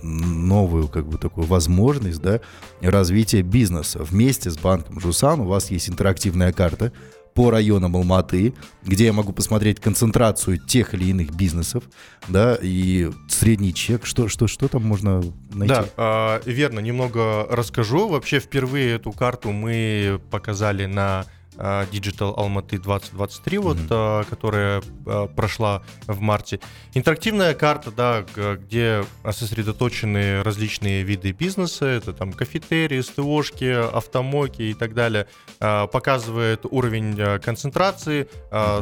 новую 0.02 0.88
как 0.88 1.06
бы 1.06 1.18
такую 1.18 1.46
возможность, 1.46 2.20
да, 2.20 2.40
развития 2.80 3.42
бизнеса. 3.42 4.02
Вместе 4.02 4.50
с 4.50 4.58
банком 4.58 5.00
Жусан 5.00 5.40
у 5.40 5.46
вас 5.46 5.70
есть 5.70 5.88
интерактивная 5.88 6.52
карта 6.52 6.92
по 7.38 7.52
районам 7.52 7.94
Алматы, 7.94 8.52
где 8.82 9.04
я 9.04 9.12
могу 9.12 9.32
посмотреть 9.32 9.78
концентрацию 9.78 10.58
тех 10.58 10.92
или 10.92 11.04
иных 11.04 11.30
бизнесов, 11.30 11.84
да, 12.26 12.58
и 12.60 13.12
средний 13.28 13.72
чек, 13.72 14.06
что, 14.06 14.26
что, 14.26 14.48
что 14.48 14.66
там 14.66 14.82
можно 14.84 15.22
найти? 15.52 15.72
Да, 15.72 15.84
а, 15.96 16.42
верно, 16.44 16.80
немного 16.80 17.46
расскажу. 17.48 18.08
Вообще 18.08 18.40
впервые 18.40 18.96
эту 18.96 19.12
карту 19.12 19.52
мы 19.52 20.20
показали 20.32 20.86
на 20.86 21.26
Digital 21.58 22.36
Almaty 22.36 22.78
2023, 22.78 23.58
вот, 23.58 23.76
Мгм. 23.76 23.86
а, 23.90 24.24
которая 24.24 24.82
а, 25.06 25.26
прошла 25.26 25.82
в 26.06 26.20
марте. 26.20 26.60
Интерактивная 26.94 27.54
карта, 27.54 27.90
да, 27.90 28.24
где 28.54 29.04
сосредоточены 29.30 30.42
различные 30.42 31.02
виды 31.02 31.32
бизнеса, 31.32 31.86
это 31.86 32.12
там 32.12 32.32
кафетерии, 32.32 33.00
СТОшки, 33.00 33.94
автомойки 33.96 34.62
и 34.62 34.74
так 34.74 34.94
далее, 34.94 35.26
показывает 35.58 36.64
уровень 36.70 37.40
концентрации, 37.40 38.28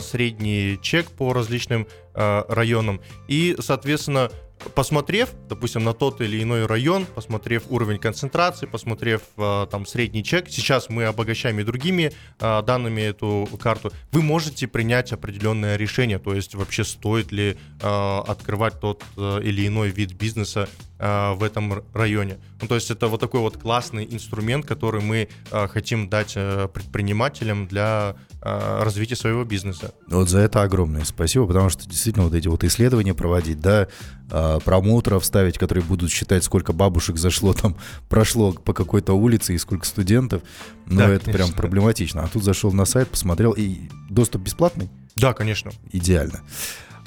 средний 0.00 0.78
чек 0.82 1.06
по 1.10 1.32
различным 1.32 1.86
районам. 2.14 3.00
И, 3.28 3.56
соответственно, 3.60 4.30
посмотрев, 4.74 5.30
допустим, 5.48 5.84
на 5.84 5.92
тот 5.92 6.20
или 6.20 6.42
иной 6.42 6.66
район, 6.66 7.06
посмотрев 7.06 7.64
уровень 7.68 7.98
концентрации, 7.98 8.66
посмотрев 8.66 9.22
э, 9.36 9.66
там 9.70 9.86
средний 9.86 10.24
чек, 10.24 10.48
сейчас 10.48 10.88
мы 10.88 11.04
обогащаем 11.04 11.60
и 11.60 11.64
другими 11.64 12.12
э, 12.38 12.62
данными 12.62 13.00
эту 13.00 13.48
карту, 13.60 13.92
вы 14.12 14.22
можете 14.22 14.66
принять 14.66 15.12
определенное 15.12 15.76
решение, 15.76 16.18
то 16.18 16.34
есть 16.34 16.54
вообще 16.54 16.84
стоит 16.84 17.32
ли 17.32 17.56
э, 17.80 18.18
открывать 18.26 18.80
тот 18.80 19.02
э, 19.16 19.40
или 19.42 19.66
иной 19.66 19.90
вид 19.90 20.12
бизнеса 20.12 20.68
э, 20.98 21.32
в 21.32 21.42
этом 21.42 21.84
районе. 21.94 22.38
Ну, 22.60 22.68
то 22.68 22.74
есть 22.74 22.90
это 22.90 23.08
вот 23.08 23.20
такой 23.20 23.40
вот 23.40 23.58
классный 23.58 24.06
инструмент, 24.10 24.66
который 24.66 25.02
мы 25.02 25.28
э, 25.50 25.68
хотим 25.68 26.08
дать 26.08 26.32
э, 26.36 26.68
предпринимателям 26.72 27.66
для 27.66 28.16
развития 28.82 29.16
своего 29.16 29.44
бизнеса. 29.44 29.92
Вот 30.08 30.28
за 30.28 30.38
это 30.40 30.62
огромное 30.62 31.04
спасибо, 31.04 31.46
потому 31.46 31.68
что 31.68 31.88
действительно 31.88 32.24
вот 32.24 32.34
эти 32.34 32.48
вот 32.48 32.64
исследования 32.64 33.14
проводить, 33.14 33.60
да, 33.60 33.88
э, 34.30 34.58
промоутеров 34.64 35.24
ставить, 35.24 35.58
которые 35.58 35.84
будут 35.84 36.10
считать, 36.10 36.44
сколько 36.44 36.72
бабушек 36.72 37.16
зашло 37.16 37.54
там, 37.54 37.76
прошло 38.08 38.52
по 38.52 38.72
какой-то 38.72 39.14
улице 39.14 39.54
и 39.54 39.58
сколько 39.58 39.86
студентов, 39.86 40.42
ну, 40.86 40.98
да, 40.98 41.08
это 41.08 41.26
конечно. 41.26 41.32
прям 41.32 41.56
проблематично. 41.56 42.22
А 42.22 42.28
тут 42.28 42.44
зашел 42.44 42.72
на 42.72 42.84
сайт, 42.84 43.08
посмотрел, 43.08 43.52
и 43.52 43.88
доступ 44.10 44.42
бесплатный? 44.42 44.88
Да, 45.16 45.32
конечно. 45.32 45.72
Идеально. 45.92 46.40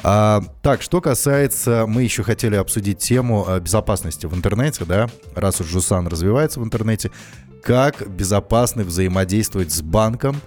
А, 0.01 0.41
так, 0.61 0.81
что 0.81 1.01
касается, 1.01 1.85
мы 1.87 2.03
еще 2.03 2.23
хотели 2.23 2.55
обсудить 2.55 2.99
тему 2.99 3.45
э, 3.47 3.59
безопасности 3.59 4.25
в 4.25 4.35
интернете, 4.35 4.85
да, 4.85 5.09
раз 5.35 5.59
уж 5.59 5.67
Жусан 5.67 6.07
развивается 6.07 6.59
в 6.59 6.63
интернете, 6.63 7.11
как 7.63 8.09
безопасно 8.09 8.83
взаимодействовать 8.83 9.71
с 9.71 9.81
банком 9.81 10.41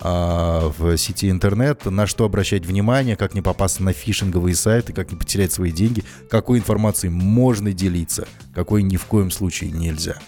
в 0.00 0.96
сети 0.96 1.30
интернет, 1.30 1.84
на 1.86 2.06
что 2.06 2.24
обращать 2.24 2.66
внимание, 2.66 3.16
как 3.16 3.34
не 3.34 3.42
попасться 3.42 3.82
на 3.82 3.92
фишинговые 3.92 4.54
сайты, 4.54 4.92
как 4.92 5.10
не 5.10 5.18
потерять 5.18 5.52
свои 5.52 5.70
деньги, 5.70 6.04
какой 6.30 6.58
информацией 6.58 7.10
можно 7.10 7.72
делиться, 7.72 8.26
какой 8.54 8.82
ни 8.82 8.96
в 8.96 9.06
коем 9.06 9.30
случае 9.30 9.70
нельзя. 9.70 10.18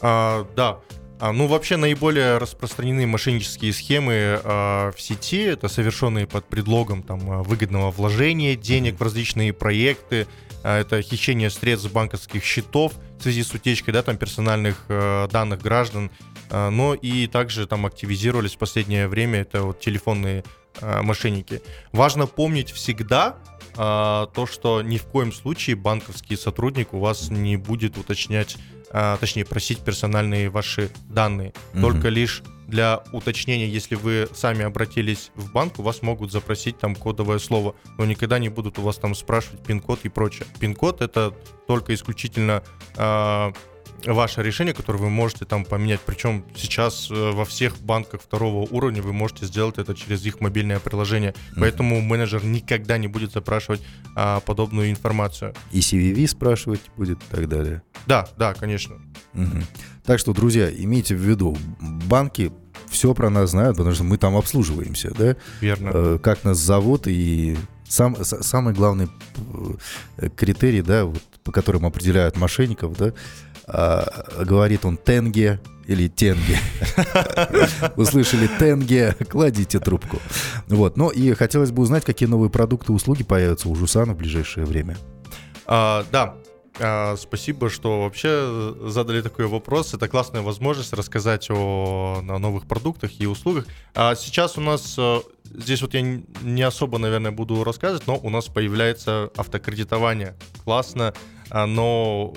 А, 0.00 0.46
да, 0.54 0.78
а, 1.18 1.32
ну, 1.32 1.46
вообще 1.46 1.76
наиболее 1.76 2.36
распространенные 2.36 3.06
мошеннические 3.06 3.72
схемы 3.72 4.40
а, 4.44 4.92
в 4.92 5.00
сети. 5.00 5.40
Это 5.40 5.68
совершенные 5.68 6.26
под 6.26 6.46
предлогом 6.46 7.02
там 7.02 7.30
а, 7.30 7.42
выгодного 7.42 7.90
вложения 7.90 8.54
денег 8.54 9.00
в 9.00 9.02
различные 9.02 9.54
проекты, 9.54 10.26
а, 10.62 10.80
это 10.80 11.00
хищение 11.00 11.48
средств 11.48 11.90
банковских 11.90 12.44
счетов 12.44 12.92
в 13.18 13.22
связи 13.22 13.42
с 13.42 13.54
утечкой, 13.54 13.94
да, 13.94 14.02
там 14.02 14.18
персональных 14.18 14.84
а, 14.88 15.26
данных 15.28 15.62
граждан, 15.62 16.10
а, 16.10 16.35
но 16.50 16.94
и 16.94 17.26
также 17.26 17.66
там 17.66 17.86
активизировались 17.86 18.54
в 18.54 18.58
последнее 18.58 19.08
время 19.08 19.40
это 19.40 19.62
вот 19.62 19.80
телефонные 19.80 20.44
а, 20.80 21.02
мошенники. 21.02 21.62
Важно 21.92 22.26
помнить 22.26 22.70
всегда, 22.70 23.36
а, 23.76 24.26
то, 24.26 24.46
что 24.46 24.82
ни 24.82 24.98
в 24.98 25.04
коем 25.04 25.32
случае 25.32 25.76
банковский 25.76 26.36
сотрудник 26.36 26.92
у 26.92 26.98
вас 26.98 27.30
не 27.30 27.56
будет 27.56 27.98
уточнять 27.98 28.56
а, 28.90 29.16
точнее 29.16 29.44
просить 29.44 29.80
персональные 29.80 30.50
ваши 30.50 30.90
данные. 31.08 31.52
Угу. 31.72 31.80
Только 31.82 32.08
лишь 32.08 32.42
для 32.66 33.02
уточнения, 33.12 33.68
если 33.68 33.94
вы 33.94 34.28
сами 34.34 34.64
обратились 34.64 35.30
в 35.34 35.52
банк, 35.52 35.78
у 35.78 35.82
вас 35.82 36.02
могут 36.02 36.32
запросить 36.32 36.78
там 36.78 36.94
кодовое 36.94 37.38
слово, 37.38 37.74
но 37.96 38.04
никогда 38.04 38.38
не 38.38 38.48
будут 38.48 38.78
у 38.78 38.82
вас 38.82 38.96
там 38.96 39.14
спрашивать 39.14 39.62
пин-код 39.62 40.00
и 40.02 40.08
прочее. 40.08 40.46
Пин-код 40.58 41.00
это 41.00 41.32
только 41.68 41.94
исключительно 41.94 42.62
э, 42.96 43.52
ваше 44.04 44.42
решение, 44.42 44.74
которое 44.74 44.98
вы 44.98 45.10
можете 45.10 45.44
там 45.44 45.64
поменять. 45.64 46.00
Причем 46.04 46.44
сейчас 46.54 47.10
э, 47.10 47.30
во 47.32 47.44
всех 47.44 47.78
банках 47.80 48.22
второго 48.22 48.66
уровня 48.70 49.02
вы 49.02 49.12
можете 49.12 49.46
сделать 49.46 49.78
это 49.78 49.94
через 49.94 50.24
их 50.26 50.40
мобильное 50.40 50.80
приложение. 50.80 51.30
Mm-hmm. 51.30 51.60
Поэтому 51.60 52.00
менеджер 52.00 52.44
никогда 52.44 52.98
не 52.98 53.08
будет 53.08 53.32
запрашивать 53.32 53.82
а, 54.14 54.40
подобную 54.40 54.90
информацию. 54.90 55.54
И 55.72 55.80
CVV 55.80 56.26
спрашивать 56.26 56.80
будет 56.96 57.18
и 57.22 57.36
так 57.36 57.48
далее. 57.48 57.82
Да, 58.06 58.28
да, 58.36 58.54
конечно. 58.54 58.96
Угу. 59.34 59.62
Так 60.04 60.18
что, 60.18 60.32
друзья, 60.32 60.70
имейте 60.70 61.14
в 61.14 61.20
виду, 61.20 61.56
банки 61.80 62.52
все 62.88 63.14
про 63.14 63.30
нас 63.30 63.50
знают, 63.50 63.76
потому 63.76 63.94
что 63.94 64.04
мы 64.04 64.16
там 64.16 64.36
обслуживаемся, 64.36 65.12
да? 65.16 65.36
Верно. 65.60 65.90
Э, 65.92 66.18
как 66.22 66.44
нас 66.44 66.58
зовут 66.58 67.06
и 67.06 67.56
сам, 67.88 68.16
самый 68.24 68.74
главный 68.74 69.08
э, 70.18 70.28
критерий, 70.30 70.82
да, 70.82 71.04
вот, 71.04 71.22
по 71.44 71.52
которым 71.52 71.86
определяют 71.86 72.36
мошенников, 72.36 72.96
да, 72.96 73.12
а, 73.66 74.44
говорит 74.44 74.84
он 74.84 74.96
тенге 74.96 75.60
или 75.86 76.08
тенге. 76.08 76.58
Услышали 77.96 78.48
тенге, 78.58 79.14
кладите 79.28 79.78
трубку. 79.78 80.18
Вот. 80.68 80.96
Ну 80.96 81.10
и 81.10 81.32
хотелось 81.34 81.70
бы 81.70 81.82
узнать, 81.82 82.04
какие 82.04 82.28
новые 82.28 82.50
продукты 82.50 82.92
и 82.92 82.94
услуги 82.94 83.22
появятся 83.22 83.68
у 83.68 83.74
Жусана 83.74 84.14
в 84.14 84.16
ближайшее 84.16 84.66
время. 84.66 84.96
А, 85.66 86.04
да, 86.10 86.36
а, 86.78 87.16
спасибо, 87.16 87.70
что 87.70 88.02
вообще 88.02 88.74
задали 88.84 89.20
такой 89.22 89.46
вопрос. 89.46 89.94
Это 89.94 90.08
классная 90.08 90.42
возможность 90.42 90.92
рассказать 90.92 91.48
о, 91.50 92.22
о 92.28 92.38
новых 92.38 92.66
продуктах 92.66 93.10
и 93.18 93.26
услугах. 93.26 93.66
А 93.94 94.14
сейчас 94.14 94.58
у 94.58 94.60
нас 94.60 94.94
э, 94.98 95.20
здесь 95.44 95.80
вот 95.82 95.94
я 95.94 96.02
не 96.02 96.62
особо, 96.62 96.98
наверное, 96.98 97.30
буду 97.30 97.64
рассказывать, 97.64 98.06
но 98.06 98.18
у 98.22 98.30
нас 98.30 98.46
появляется 98.46 99.30
автокредитование. 99.36 100.36
Классно. 100.64 101.14
А, 101.50 101.66
но 101.66 102.34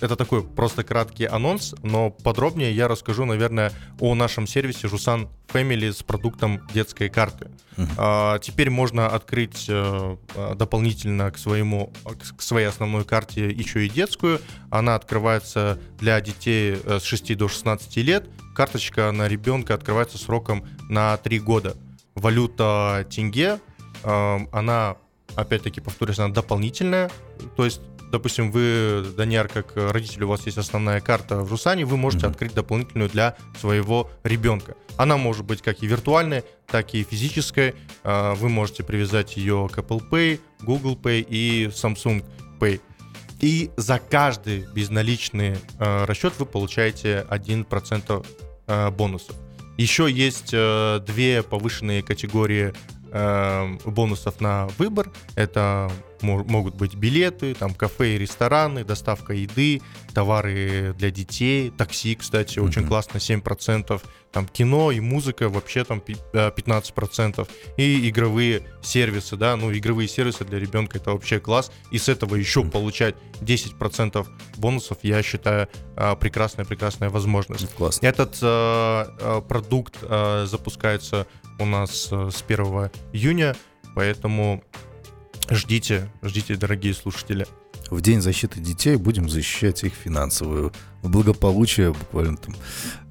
это 0.00 0.16
такой 0.16 0.42
просто 0.42 0.84
краткий 0.84 1.24
анонс, 1.24 1.74
но 1.82 2.10
подробнее 2.10 2.72
я 2.72 2.88
расскажу, 2.88 3.24
наверное, 3.24 3.72
о 3.98 4.14
нашем 4.14 4.46
сервисе 4.46 4.88
Жусан 4.88 5.28
Family 5.48 5.92
с 5.92 6.02
продуктом 6.02 6.60
детской 6.72 7.08
карты. 7.08 7.50
Uh-huh. 7.76 8.38
Теперь 8.40 8.70
можно 8.70 9.08
открыть 9.08 9.66
а, 9.68 10.18
дополнительно 10.54 11.30
к 11.30 11.38
своему 11.38 11.92
к 12.36 12.42
своей 12.42 12.66
основной 12.66 13.04
карте 13.04 13.50
еще 13.50 13.86
и 13.86 13.88
детскую. 13.88 14.40
Она 14.70 14.94
открывается 14.94 15.78
для 15.98 16.20
детей 16.20 16.78
э, 16.84 16.98
с 17.00 17.04
6 17.04 17.36
до 17.36 17.48
16 17.48 17.96
лет. 17.98 18.28
Карточка 18.54 19.10
на 19.12 19.28
ребенка 19.28 19.74
открывается 19.74 20.18
сроком 20.18 20.66
на 20.88 21.16
3 21.16 21.40
года. 21.40 21.76
Валюта 22.14 23.06
тенге, 23.10 23.60
она 24.02 24.96
опять-таки 25.36 25.80
повторюсь, 25.80 26.18
она 26.18 26.28
дополнительная, 26.28 27.10
то 27.56 27.64
есть 27.64 27.80
допустим, 28.10 28.50
вы, 28.50 29.04
Даниар, 29.16 29.48
как 29.48 29.72
родитель, 29.76 30.24
у 30.24 30.28
вас 30.28 30.46
есть 30.46 30.58
основная 30.58 31.00
карта 31.00 31.40
в 31.40 31.50
Русане, 31.50 31.84
вы 31.84 31.96
можете 31.96 32.26
mm-hmm. 32.26 32.30
открыть 32.30 32.54
дополнительную 32.54 33.08
для 33.08 33.36
своего 33.58 34.10
ребенка. 34.24 34.76
Она 34.96 35.16
может 35.16 35.44
быть 35.44 35.62
как 35.62 35.82
и 35.82 35.86
виртуальная, 35.86 36.44
так 36.66 36.94
и 36.94 37.04
физическая. 37.04 37.74
А, 38.04 38.34
вы 38.34 38.48
можете 38.48 38.82
привязать 38.82 39.36
ее 39.36 39.68
к 39.72 39.78
Apple 39.78 40.02
Pay, 40.10 40.40
Google 40.62 40.96
Pay 40.96 41.26
и 41.28 41.66
Samsung 41.66 42.24
Pay. 42.58 42.80
И 43.40 43.70
за 43.76 43.98
каждый 43.98 44.66
безналичный 44.74 45.56
э, 45.78 46.04
расчет 46.04 46.34
вы 46.38 46.44
получаете 46.44 47.26
1% 47.30 48.26
э, 48.66 48.90
бонусов. 48.90 49.34
Еще 49.78 50.10
есть 50.10 50.50
две 50.50 51.42
повышенные 51.42 52.02
категории 52.02 52.74
бонусов 53.86 54.42
на 54.42 54.66
выбор. 54.76 55.10
Это 55.36 55.90
могут 56.22 56.74
быть 56.74 56.94
билеты, 56.94 57.54
там 57.54 57.74
кафе 57.74 58.16
и 58.16 58.18
рестораны, 58.18 58.84
доставка 58.84 59.32
еды, 59.32 59.82
товары 60.14 60.94
для 60.98 61.10
детей, 61.10 61.70
такси, 61.70 62.14
кстати, 62.14 62.58
mm-hmm. 62.58 62.64
очень 62.64 62.86
классно, 62.86 63.18
7%, 63.18 64.02
там 64.32 64.46
кино 64.46 64.92
и 64.92 65.00
музыка 65.00 65.48
вообще 65.48 65.84
там 65.84 66.02
15%, 66.06 67.48
и 67.76 68.08
игровые 68.08 68.62
сервисы, 68.82 69.36
да, 69.36 69.56
ну 69.56 69.72
игровые 69.72 70.08
сервисы 70.08 70.44
для 70.44 70.58
ребенка 70.58 70.98
это 70.98 71.12
вообще 71.12 71.40
класс, 71.40 71.70
и 71.90 71.98
с 71.98 72.08
этого 72.08 72.34
еще 72.36 72.60
mm-hmm. 72.60 72.70
получать 72.70 73.14
10% 73.40 74.26
бонусов, 74.56 74.98
я 75.02 75.22
считаю, 75.22 75.68
прекрасная-прекрасная 75.96 77.10
возможность. 77.10 77.74
Классно. 77.74 78.06
Этот 78.06 78.38
э, 78.40 79.42
продукт 79.48 79.96
э, 80.02 80.46
запускается 80.46 81.26
у 81.58 81.66
нас 81.66 82.08
э, 82.10 82.30
с 82.30 82.42
1 82.46 82.90
июня, 83.12 83.54
поэтому 83.94 84.62
ждите, 85.50 86.10
ждите, 86.22 86.56
дорогие 86.56 86.94
слушатели. 86.94 87.46
В 87.90 88.00
День 88.00 88.20
защиты 88.20 88.60
детей 88.60 88.96
будем 88.96 89.28
защищать 89.28 89.82
их 89.82 89.94
финансовое 89.94 90.70
благополучие 91.02 91.92
буквально 91.92 92.36
там 92.36 92.54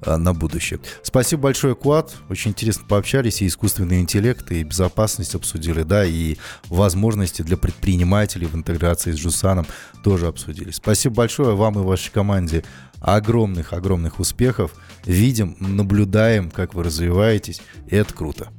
а, 0.02 0.16
на 0.16 0.32
будущее. 0.32 0.80
Спасибо 1.02 1.42
большое, 1.42 1.74
Куат. 1.74 2.14
Очень 2.30 2.52
интересно 2.52 2.84
пообщались. 2.88 3.42
И 3.42 3.46
искусственный 3.46 4.00
интеллект, 4.00 4.50
и 4.52 4.62
безопасность 4.62 5.34
обсудили, 5.34 5.82
да, 5.82 6.04
и 6.04 6.36
возможности 6.68 7.42
для 7.42 7.58
предпринимателей 7.58 8.46
в 8.46 8.54
интеграции 8.54 9.12
с 9.12 9.16
Жусаном 9.16 9.66
тоже 10.02 10.28
обсудили. 10.28 10.70
Спасибо 10.70 11.16
большое 11.16 11.54
вам 11.54 11.78
и 11.78 11.82
вашей 11.82 12.10
команде. 12.10 12.64
Огромных-огромных 13.00 14.20
успехов. 14.20 14.72
Видим, 15.04 15.56
наблюдаем, 15.58 16.50
как 16.50 16.74
вы 16.74 16.84
развиваетесь, 16.84 17.60
и 17.88 17.96
это 17.96 18.12
круто. 18.12 18.50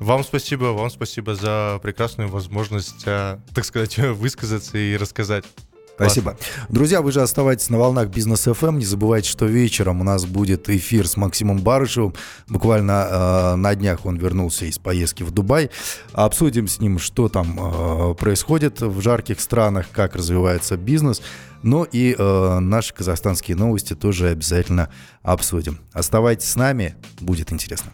Вам 0.00 0.24
спасибо, 0.24 0.66
вам 0.66 0.90
спасибо 0.90 1.34
за 1.34 1.78
прекрасную 1.82 2.28
возможность, 2.28 3.04
а, 3.06 3.40
так 3.54 3.64
сказать, 3.64 3.98
высказаться 3.98 4.76
и 4.76 4.96
рассказать. 4.96 5.44
Спасибо. 5.94 6.36
Друзья, 6.68 7.02
вы 7.02 7.12
же 7.12 7.22
оставайтесь 7.22 7.70
на 7.70 7.78
волнах 7.78 8.08
Бизнес 8.08 8.48
FM. 8.48 8.78
Не 8.78 8.84
забывайте, 8.84 9.28
что 9.30 9.46
вечером 9.46 10.00
у 10.00 10.04
нас 10.04 10.26
будет 10.26 10.68
эфир 10.68 11.06
с 11.06 11.16
Максимом 11.16 11.58
Барышевым. 11.58 12.14
Буквально 12.48 13.06
э, 13.08 13.54
на 13.54 13.74
днях 13.76 14.04
он 14.04 14.16
вернулся 14.16 14.64
из 14.64 14.78
поездки 14.78 15.22
в 15.22 15.30
Дубай. 15.30 15.70
Обсудим 16.12 16.66
с 16.66 16.80
ним, 16.80 16.98
что 16.98 17.28
там 17.28 17.58
э, 17.60 18.14
происходит 18.14 18.80
в 18.80 19.00
жарких 19.00 19.40
странах, 19.40 19.86
как 19.92 20.16
развивается 20.16 20.76
бизнес. 20.76 21.22
Ну 21.62 21.84
и 21.84 22.16
э, 22.18 22.58
наши 22.58 22.92
казахстанские 22.92 23.56
новости 23.56 23.94
тоже 23.94 24.30
обязательно 24.30 24.90
обсудим. 25.22 25.78
Оставайтесь 25.92 26.50
с 26.50 26.56
нами, 26.56 26.96
будет 27.20 27.52
интересно. 27.52 27.92